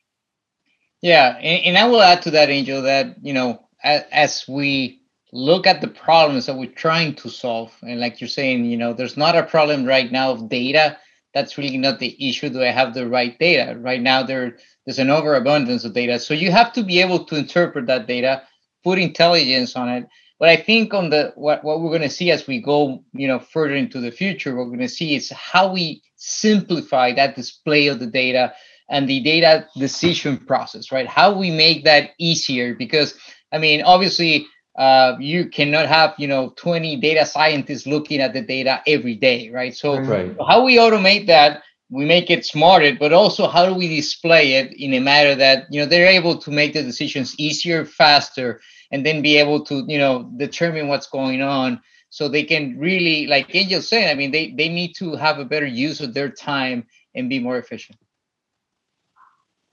yeah, 1.03 1.37
and, 1.37 1.65
and, 1.67 1.79
I 1.79 1.87
will 1.87 2.03
add 2.03 2.23
to 2.23 2.31
that, 2.33 2.51
Angel, 2.51 2.83
that 2.83 3.17
you 3.23 3.33
know, 3.33 3.69
as, 3.83 4.03
as, 4.11 4.45
we 4.49 5.03
look 5.33 5.67
at 5.67 5.81
the 5.81 5.89
problems 5.89 6.47
that 6.47 6.57
we're 6.57 6.71
trying 6.73 7.15
to 7.17 7.29
solve, 7.29 7.73
and 7.83 8.01
like 8.01 8.21
you're 8.21 8.29
saying, 8.29 8.65
you 8.65 8.77
know, 8.77 8.93
there's 8.93 9.17
not 9.17 9.37
a 9.37 9.43
problem 9.43 9.85
right 9.85 10.11
now 10.11 10.33
of 10.33 10.49
data. 10.49 10.99
That's 11.35 11.59
really 11.59 11.77
not 11.77 11.99
the 11.99 12.17
issue. 12.29 12.49
Do 12.49 12.63
I 12.63 12.73
have 12.73 12.95
the 12.95 13.07
right 13.09 13.39
data? 13.39 13.79
Right 13.79 14.01
now, 14.01 14.23
there 14.23 14.57
there's 14.87 14.99
an 14.99 15.11
overabundance 15.11 15.85
of 15.85 15.93
data, 15.93 16.19
so 16.19 16.33
you 16.33 16.51
have 16.51 16.73
to 16.73 16.83
be 16.83 17.01
able 17.01 17.25
to 17.27 17.37
interpret 17.37 17.87
that 17.87 18.07
data, 18.07 18.43
put 18.83 18.99
intelligence 18.99 19.77
on 19.77 19.89
it. 19.91 20.09
But 20.39 20.51
I 20.51 20.57
think 20.57 20.93
on 20.93 21.11
the 21.11 21.33
what, 21.35 21.65
what 21.65 21.81
we're 21.81 21.91
going 21.91 22.03
to 22.03 22.11
see 22.11 22.31
as 22.31 22.47
we 22.47 22.61
go, 22.61 23.03
you 23.13 23.27
know, 23.27 23.39
further 23.39 23.75
into 23.75 24.01
the 24.01 24.11
future, 24.11 24.55
what 24.55 24.65
we're 24.65 24.77
going 24.77 24.81
to 24.81 24.89
see 24.89 25.15
is 25.15 25.31
how 25.31 25.73
we 25.73 26.03
simplify 26.17 27.13
that 27.13 27.37
display 27.37 27.87
of 27.87 28.01
the 28.01 28.07
data 28.07 28.53
and 28.89 29.09
the 29.09 29.21
data 29.21 29.67
decision 29.77 30.37
process, 30.37 30.93
right? 30.93 31.07
How 31.07 31.33
we 31.33 31.51
make 31.51 31.85
that 31.85 32.11
easier 32.19 32.75
because 32.75 33.15
I 33.53 33.59
mean, 33.59 33.83
obviously, 33.83 34.47
uh, 34.79 35.17
you 35.19 35.49
cannot 35.49 35.87
have 35.87 36.15
you 36.19 36.29
know 36.29 36.53
20 36.57 36.97
data 36.97 37.25
scientists 37.25 37.87
looking 37.87 38.21
at 38.21 38.35
the 38.35 38.43
data 38.43 38.83
every 38.87 39.15
day, 39.15 39.51
right? 39.51 39.75
So 39.75 39.99
right. 39.99 40.37
how 40.47 40.65
we 40.65 40.77
automate 40.77 41.27
that, 41.29 41.63
we 41.89 42.05
make 42.05 42.31
it 42.31 42.45
smarter, 42.45 42.95
but 42.99 43.13
also 43.13 43.49
how 43.49 43.65
do 43.65 43.75
we 43.75 43.89
display 43.89 44.55
it 44.55 44.75
in 44.75 44.93
a 44.93 45.01
manner 45.01 45.35
that 45.35 45.67
you 45.71 45.81
know 45.81 45.87
they're 45.87 46.09
able 46.09 46.37
to 46.39 46.51
make 46.51 46.75
the 46.75 46.83
decisions 46.83 47.35
easier, 47.39 47.87
faster, 47.87 48.61
and 48.93 49.05
then 49.05 49.23
be 49.23 49.37
able 49.37 49.65
to 49.65 49.85
you 49.87 49.99
know 49.99 50.31
determine 50.37 50.89
what's 50.89 51.07
going 51.07 51.43
on 51.43 51.81
so 52.11 52.29
they 52.29 52.45
can 52.45 52.79
really 52.79 53.27
like 53.27 53.55
angel 53.55 53.83
said 53.83 54.11
i 54.11 54.15
mean 54.15 54.31
they 54.31 54.53
they 54.53 54.69
need 54.69 54.95
to 54.95 55.15
have 55.17 55.39
a 55.39 55.45
better 55.45 55.67
use 55.67 56.01
of 56.01 56.15
their 56.15 56.31
time 56.31 56.87
and 57.15 57.29
be 57.29 57.39
more 57.39 57.59
efficient 57.59 57.99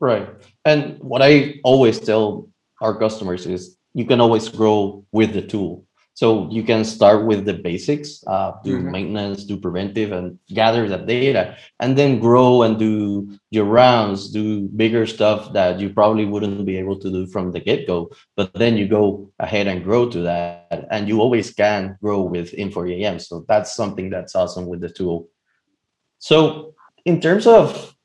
Right. 0.03 0.27
And 0.65 0.99
what 0.99 1.21
I 1.21 1.61
always 1.63 1.97
tell 1.97 2.49
our 2.81 2.93
customers 2.99 3.45
is 3.45 3.77
you 3.93 4.03
can 4.03 4.19
always 4.19 4.49
grow 4.49 5.05
with 5.13 5.31
the 5.31 5.41
tool. 5.41 5.85
So 6.15 6.47
you 6.51 6.61
can 6.63 6.85
start 6.85 7.25
with 7.25 7.45
the 7.45 7.55
basics, 7.55 8.23
uh, 8.27 8.53
do 8.63 8.77
mm-hmm. 8.77 8.91
maintenance, 8.91 9.45
do 9.45 9.57
preventive, 9.57 10.11
and 10.11 10.37
gather 10.49 10.87
that 10.87 11.07
data, 11.07 11.57
and 11.79 11.97
then 11.97 12.19
grow 12.19 12.61
and 12.61 12.77
do 12.77 13.35
your 13.49 13.65
rounds, 13.65 14.29
do 14.29 14.61
bigger 14.75 15.07
stuff 15.07 15.53
that 15.53 15.79
you 15.79 15.89
probably 15.89 16.25
wouldn't 16.25 16.65
be 16.67 16.77
able 16.77 16.99
to 16.99 17.09
do 17.09 17.25
from 17.25 17.51
the 17.51 17.59
get 17.59 17.87
go. 17.87 18.11
But 18.35 18.53
then 18.53 18.77
you 18.77 18.87
go 18.87 19.31
ahead 19.39 19.65
and 19.65 19.83
grow 19.83 20.07
to 20.09 20.19
that, 20.21 20.87
and 20.91 21.07
you 21.07 21.19
always 21.19 21.51
can 21.51 21.97
grow 21.99 22.21
with 22.21 22.51
Infor 22.53 22.85
So 23.19 23.43
that's 23.47 23.75
something 23.75 24.11
that's 24.11 24.35
awesome 24.35 24.67
with 24.67 24.81
the 24.81 24.89
tool. 24.89 25.29
So 26.19 26.75
in 27.05 27.21
terms 27.21 27.47
of 27.47 27.95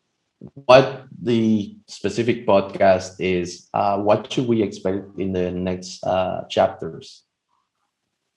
what 0.54 1.04
the 1.20 1.76
specific 1.88 2.46
podcast 2.46 3.16
is, 3.18 3.68
uh, 3.74 3.98
what 3.98 4.32
should 4.32 4.48
we 4.48 4.62
expect 4.62 5.18
in 5.18 5.32
the 5.32 5.50
next 5.50 6.02
uh, 6.04 6.44
chapters? 6.48 7.24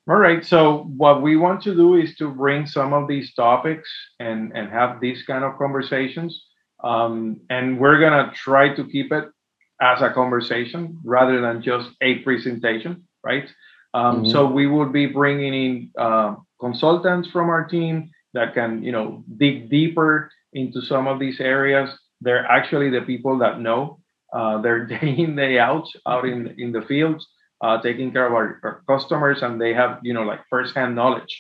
All 0.10 0.18
right. 0.18 0.44
So 0.44 0.90
what 0.98 1.22
we 1.22 1.38
want 1.38 1.62
to 1.64 1.76
do 1.76 1.96
is 1.96 2.16
to 2.16 2.30
bring 2.30 2.66
some 2.66 2.92
of 2.92 3.08
these 3.08 3.34
topics 3.34 3.90
and 4.20 4.52
and 4.56 4.70
have 4.70 5.00
these 5.00 5.24
kind 5.24 5.44
of 5.44 5.58
conversations. 5.58 6.44
Um, 6.84 7.42
and 7.50 7.80
we're 7.80 8.00
gonna 8.00 8.32
try 8.34 8.74
to 8.74 8.84
keep 8.86 9.12
it 9.12 9.26
as 9.80 10.02
a 10.02 10.12
conversation 10.12 11.00
rather 11.04 11.42
than 11.42 11.62
just 11.62 11.90
a 12.02 12.20
presentation, 12.20 13.08
right? 13.24 13.48
Um, 13.94 14.24
mm-hmm. 14.24 14.32
So 14.32 14.46
we 14.46 14.68
would 14.68 14.94
be 14.94 15.08
bringing 15.08 15.54
in 15.54 15.92
uh, 15.98 16.36
consultants 16.60 17.30
from 17.30 17.50
our 17.50 17.66
team 17.66 18.12
that 18.34 18.54
can, 18.54 18.84
you 18.84 18.92
know, 18.92 19.24
dig 19.38 19.70
deeper 19.70 20.32
into 20.54 20.82
some 20.82 21.08
of 21.08 21.20
these 21.20 21.40
areas. 21.40 21.90
They're 22.22 22.46
actually 22.46 22.90
the 22.90 23.02
people 23.02 23.38
that 23.40 23.60
know. 23.60 24.00
Uh, 24.34 24.62
they're 24.62 24.86
day 24.96 25.16
in 25.18 25.36
day 25.36 25.60
out 25.60 25.88
out 26.08 26.26
in 26.26 26.56
in 26.58 26.72
the 26.72 26.82
fields, 26.84 27.28
uh, 27.62 27.82
taking 27.82 28.12
care 28.12 28.26
of 28.26 28.34
our, 28.34 28.60
our 28.64 28.84
customers, 28.88 29.42
and 29.42 29.62
they 29.62 29.74
have, 29.74 30.00
you 30.04 30.14
know, 30.14 30.24
like 30.24 30.40
firsthand 30.50 30.96
knowledge 30.96 31.34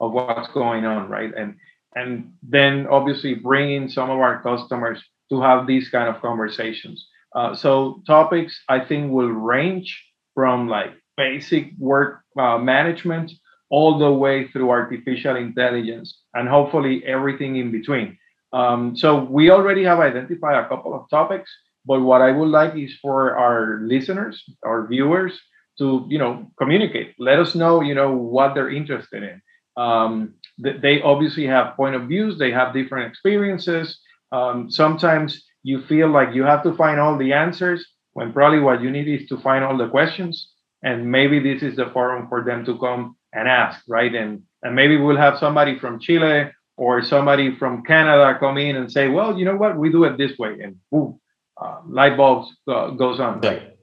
of 0.00 0.12
what's 0.12 0.48
going 0.48 0.84
on, 0.84 1.08
right? 1.08 1.32
And 1.36 1.56
and 1.94 2.32
then 2.42 2.86
obviously 2.86 3.34
bringing 3.34 3.88
some 3.88 4.10
of 4.10 4.18
our 4.18 4.42
customers 4.42 5.02
to 5.30 5.40
have 5.40 5.66
these 5.66 5.88
kind 5.88 6.08
of 6.08 6.20
conversations. 6.20 7.06
Uh, 7.34 7.54
so 7.54 8.02
topics 8.06 8.60
I 8.68 8.80
think 8.80 9.12
will 9.12 9.28
range 9.30 9.90
from 10.34 10.68
like 10.68 10.92
basic 11.16 11.72
work 11.78 12.22
uh, 12.38 12.58
management 12.58 13.32
all 13.70 13.98
the 13.98 14.10
way 14.10 14.48
through 14.48 14.70
artificial 14.70 15.36
intelligence 15.36 16.22
and 16.34 16.48
hopefully 16.48 17.04
everything 17.04 17.56
in 17.56 17.70
between. 17.70 18.16
Um, 18.52 18.96
so 18.96 19.24
we 19.24 19.50
already 19.50 19.84
have 19.84 20.00
identified 20.00 20.56
a 20.56 20.68
couple 20.68 20.94
of 20.94 21.08
topics, 21.10 21.50
but 21.84 22.00
what 22.00 22.22
I 22.22 22.32
would 22.32 22.48
like 22.48 22.74
is 22.76 22.96
for 23.02 23.36
our 23.36 23.80
listeners, 23.82 24.42
our 24.64 24.86
viewers, 24.86 25.38
to 25.78 26.06
you 26.08 26.18
know 26.18 26.50
communicate. 26.58 27.14
Let 27.18 27.38
us 27.38 27.54
know 27.54 27.80
you 27.80 27.94
know 27.94 28.12
what 28.12 28.54
they're 28.54 28.70
interested 28.70 29.22
in. 29.22 29.42
Um, 29.76 30.34
they 30.58 31.00
obviously 31.02 31.46
have 31.46 31.76
point 31.76 31.94
of 31.94 32.08
views. 32.08 32.38
They 32.38 32.50
have 32.50 32.74
different 32.74 33.08
experiences. 33.08 34.00
Um, 34.32 34.70
sometimes 34.70 35.44
you 35.62 35.82
feel 35.82 36.08
like 36.08 36.34
you 36.34 36.42
have 36.44 36.62
to 36.64 36.74
find 36.74 36.98
all 36.98 37.16
the 37.16 37.32
answers 37.32 37.86
when 38.12 38.32
probably 38.32 38.58
what 38.60 38.82
you 38.82 38.90
need 38.90 39.08
is 39.08 39.28
to 39.28 39.38
find 39.38 39.64
all 39.64 39.76
the 39.76 39.88
questions 39.88 40.52
and 40.82 41.10
maybe 41.10 41.38
this 41.40 41.62
is 41.62 41.76
the 41.76 41.86
forum 41.92 42.28
for 42.28 42.44
them 42.44 42.64
to 42.64 42.78
come 42.78 43.16
and 43.32 43.48
ask 43.48 43.80
right 43.88 44.14
and 44.14 44.42
and 44.62 44.74
maybe 44.74 44.96
we'll 44.96 45.16
have 45.16 45.38
somebody 45.38 45.78
from 45.78 46.00
chile 46.00 46.50
or 46.76 47.02
somebody 47.02 47.54
from 47.56 47.82
canada 47.84 48.36
come 48.38 48.58
in 48.58 48.76
and 48.76 48.90
say 48.90 49.08
well 49.08 49.38
you 49.38 49.44
know 49.44 49.56
what 49.56 49.76
we 49.76 49.90
do 49.90 50.04
it 50.04 50.16
this 50.16 50.36
way 50.38 50.60
and 50.60 50.76
boom 50.90 51.20
uh, 51.60 51.80
light 51.86 52.16
bulbs 52.16 52.50
uh, 52.68 52.90
goes 52.90 53.20
on 53.20 53.40
right 53.40 53.77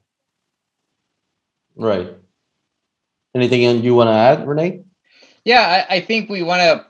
right 1.76 2.16
anything 3.34 3.84
you 3.84 3.96
want 3.96 4.08
to 4.08 4.14
add 4.14 4.48
renee 4.48 4.84
yeah 5.44 5.86
i, 5.90 5.96
I 5.96 6.02
think 6.02 6.30
we 6.30 6.44
want 6.44 6.62
to 6.62 6.86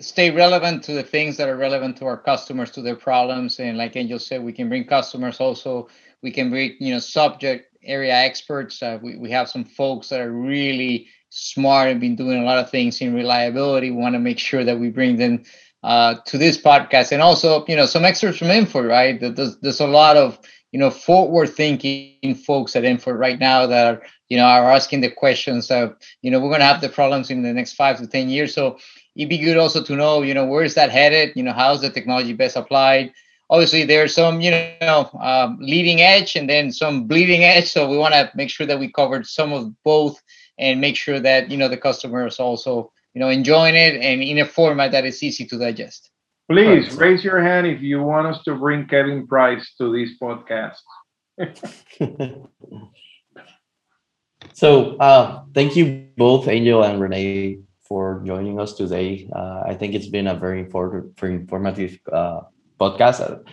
stay 0.00 0.30
relevant 0.30 0.82
to 0.84 0.92
the 0.92 1.02
things 1.02 1.36
that 1.36 1.48
are 1.48 1.56
relevant 1.56 1.96
to 1.98 2.06
our 2.06 2.16
customers 2.16 2.70
to 2.72 2.82
their 2.82 2.96
problems 2.96 3.60
and 3.60 3.78
like 3.78 3.96
angel 3.96 4.18
said 4.18 4.42
we 4.42 4.52
can 4.52 4.68
bring 4.68 4.84
customers 4.84 5.40
also 5.40 5.88
we 6.22 6.30
can 6.30 6.50
bring 6.50 6.74
you 6.80 6.92
know 6.92 6.98
subject 6.98 7.74
area 7.86 8.14
experts. 8.14 8.82
Uh, 8.82 8.98
we, 9.02 9.16
we 9.16 9.30
have 9.30 9.48
some 9.48 9.64
folks 9.64 10.08
that 10.08 10.20
are 10.20 10.32
really 10.32 11.08
smart 11.30 11.88
and 11.88 12.00
been 12.00 12.16
doing 12.16 12.42
a 12.42 12.44
lot 12.44 12.58
of 12.58 12.70
things 12.70 13.00
in 13.00 13.14
reliability. 13.14 13.90
We 13.90 13.96
want 13.96 14.14
to 14.14 14.20
make 14.20 14.38
sure 14.38 14.64
that 14.64 14.78
we 14.78 14.90
bring 14.90 15.16
them 15.16 15.44
uh, 15.82 16.16
to 16.26 16.38
this 16.38 16.60
podcast 16.60 17.12
and 17.12 17.20
also, 17.20 17.64
you 17.66 17.76
know, 17.76 17.86
some 17.86 18.04
experts 18.04 18.38
from 18.38 18.48
Infor 18.48 18.88
right? 18.88 19.20
There's, 19.20 19.58
there's 19.58 19.80
a 19.80 19.86
lot 19.86 20.16
of, 20.16 20.38
you 20.74 20.80
know, 20.80 20.90
forward 20.90 21.50
thinking 21.50 22.34
folks 22.34 22.74
at 22.74 22.82
Infor 22.82 23.16
right 23.16 23.38
now 23.38 23.64
that 23.64 23.94
are, 23.94 24.02
you 24.28 24.36
know, 24.36 24.44
are 24.44 24.72
asking 24.72 25.02
the 25.02 25.10
questions 25.10 25.70
of, 25.70 25.94
you 26.20 26.32
know, 26.32 26.40
we're 26.40 26.48
going 26.48 26.58
to 26.58 26.66
have 26.66 26.80
the 26.80 26.88
problems 26.88 27.30
in 27.30 27.44
the 27.44 27.52
next 27.52 27.74
five 27.74 27.96
to 28.00 28.08
10 28.08 28.28
years. 28.28 28.52
So 28.52 28.76
it'd 29.14 29.28
be 29.28 29.38
good 29.38 29.56
also 29.56 29.84
to 29.84 29.94
know, 29.94 30.22
you 30.22 30.34
know, 30.34 30.44
where 30.44 30.64
is 30.64 30.74
that 30.74 30.90
headed? 30.90 31.30
You 31.36 31.44
know, 31.44 31.52
how's 31.52 31.80
the 31.80 31.90
technology 31.90 32.32
best 32.32 32.56
applied? 32.56 33.12
obviously 33.50 33.84
there's 33.84 34.14
some 34.14 34.40
you 34.40 34.50
know 34.50 35.10
um, 35.20 35.58
leading 35.60 36.00
edge 36.00 36.34
and 36.34 36.48
then 36.48 36.72
some 36.72 37.06
bleeding 37.06 37.44
edge 37.44 37.70
so 37.70 37.86
we 37.86 37.98
want 37.98 38.14
to 38.14 38.30
make 38.34 38.48
sure 38.48 38.66
that 38.66 38.78
we 38.78 38.90
covered 38.90 39.26
some 39.26 39.52
of 39.52 39.70
both 39.82 40.22
and 40.58 40.80
make 40.80 40.96
sure 40.96 41.20
that 41.20 41.50
you 41.50 41.56
know 41.58 41.68
the 41.68 41.76
customer 41.76 42.26
is 42.26 42.40
also 42.40 42.90
you 43.12 43.20
know 43.20 43.28
enjoying 43.28 43.74
it 43.74 43.96
and 44.00 44.22
in 44.22 44.38
a 44.38 44.46
format 44.46 44.92
that 44.92 45.04
is 45.04 45.22
easy 45.22 45.44
to 45.44 45.58
digest 45.58 46.10
please 46.50 46.90
right. 46.90 47.00
raise 47.00 47.24
your 47.24 47.42
hand 47.42 47.66
if 47.66 47.80
you 47.80 48.02
want 48.02 48.26
us 48.26 48.42
to 48.44 48.54
bring 48.54 48.86
kevin 48.86 49.26
price 49.26 49.74
to 49.78 49.92
this 49.92 50.10
podcast 50.20 50.78
so 54.52 54.96
uh, 54.98 55.42
thank 55.54 55.74
you 55.76 56.08
both 56.16 56.46
angel 56.48 56.84
and 56.84 57.00
renee 57.00 57.58
for 57.82 58.22
joining 58.24 58.60
us 58.60 58.74
today 58.74 59.28
uh, 59.34 59.62
i 59.66 59.74
think 59.74 59.94
it's 59.94 60.08
been 60.08 60.28
a 60.28 60.34
very 60.34 60.60
important 60.60 61.18
very 61.18 61.34
informative 61.34 61.98
uh, 62.12 62.40
podcast. 62.80 63.44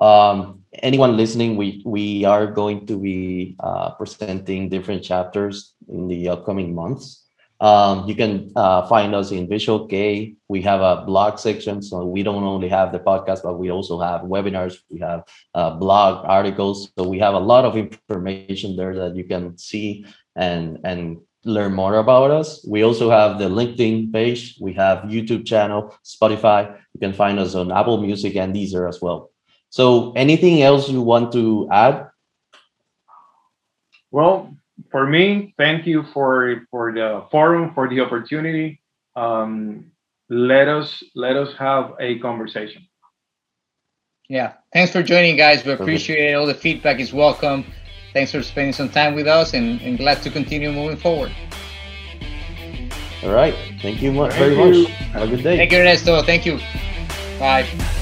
Um, 0.00 0.62
anyone 0.82 1.16
listening, 1.16 1.56
we 1.56 1.82
we 1.84 2.24
are 2.24 2.46
going 2.46 2.86
to 2.86 2.98
be 2.98 3.56
uh, 3.60 3.90
presenting 3.94 4.68
different 4.68 5.02
chapters 5.02 5.74
in 5.88 6.08
the 6.08 6.28
upcoming 6.28 6.74
months. 6.74 7.19
Um, 7.60 8.08
you 8.08 8.14
can 8.14 8.52
uh, 8.56 8.86
find 8.86 9.14
us 9.14 9.32
in 9.32 9.48
Visual 9.48 9.86
K. 9.86 10.34
We 10.48 10.62
have 10.62 10.80
a 10.80 11.04
blog 11.04 11.38
section, 11.38 11.82
so 11.82 12.06
we 12.06 12.22
don't 12.22 12.42
only 12.42 12.68
have 12.68 12.90
the 12.90 12.98
podcast, 12.98 13.42
but 13.42 13.58
we 13.58 13.70
also 13.70 14.00
have 14.00 14.22
webinars. 14.22 14.78
We 14.90 15.00
have 15.00 15.24
uh, 15.54 15.70
blog 15.76 16.24
articles, 16.24 16.90
so 16.96 17.06
we 17.06 17.18
have 17.18 17.34
a 17.34 17.38
lot 17.38 17.66
of 17.66 17.76
information 17.76 18.76
there 18.76 18.94
that 18.96 19.14
you 19.14 19.24
can 19.24 19.58
see 19.58 20.06
and 20.36 20.78
and 20.84 21.18
learn 21.44 21.72
more 21.74 21.96
about 21.96 22.30
us. 22.30 22.64
We 22.66 22.82
also 22.82 23.10
have 23.10 23.38
the 23.38 23.48
LinkedIn 23.48 24.12
page. 24.12 24.56
We 24.60 24.72
have 24.74 25.04
YouTube 25.04 25.46
channel, 25.46 25.94
Spotify. 26.04 26.76
You 26.94 27.00
can 27.00 27.12
find 27.12 27.38
us 27.38 27.54
on 27.54 27.72
Apple 27.72 28.00
Music 28.00 28.36
and 28.36 28.54
Deezer 28.54 28.88
as 28.88 29.00
well. 29.00 29.30
So 29.70 30.12
anything 30.16 30.62
else 30.62 30.88
you 30.88 31.00
want 31.00 31.32
to 31.32 31.68
add? 31.70 32.08
Well, 34.10 34.56
for 34.90 35.06
me, 35.06 35.54
thank 35.58 35.86
you 35.86 36.04
for 36.12 36.62
for 36.70 36.92
the 36.92 37.26
forum, 37.30 37.72
for 37.74 37.88
the 37.88 38.00
opportunity. 38.00 38.80
Um, 39.16 39.92
let 40.28 40.68
us 40.68 41.02
let 41.14 41.36
us 41.36 41.54
have 41.58 41.94
a 42.00 42.18
conversation. 42.20 42.86
Yeah, 44.28 44.52
thanks 44.72 44.92
for 44.92 45.02
joining, 45.02 45.36
guys. 45.36 45.64
We 45.64 45.72
appreciate 45.72 46.30
it. 46.30 46.34
All 46.34 46.46
the 46.46 46.54
feedback 46.54 47.00
is 47.00 47.12
welcome. 47.12 47.64
Thanks 48.12 48.32
for 48.32 48.42
spending 48.42 48.72
some 48.72 48.88
time 48.88 49.14
with 49.14 49.26
us 49.26 49.54
and, 49.54 49.80
and 49.80 49.98
glad 49.98 50.22
to 50.22 50.30
continue 50.30 50.72
moving 50.72 50.96
forward. 50.96 51.32
All 53.22 53.32
right. 53.32 53.54
Thank 53.82 54.00
you 54.00 54.12
much, 54.12 54.32
very 54.34 54.56
you. 54.56 54.84
much. 54.84 54.90
Have 55.12 55.22
a 55.22 55.26
good 55.28 55.42
day. 55.42 55.56
Thank 55.56 55.72
you, 55.72 55.78
Ernesto. 55.78 56.22
Thank 56.22 56.46
you. 56.46 56.58
Bye. 57.38 57.96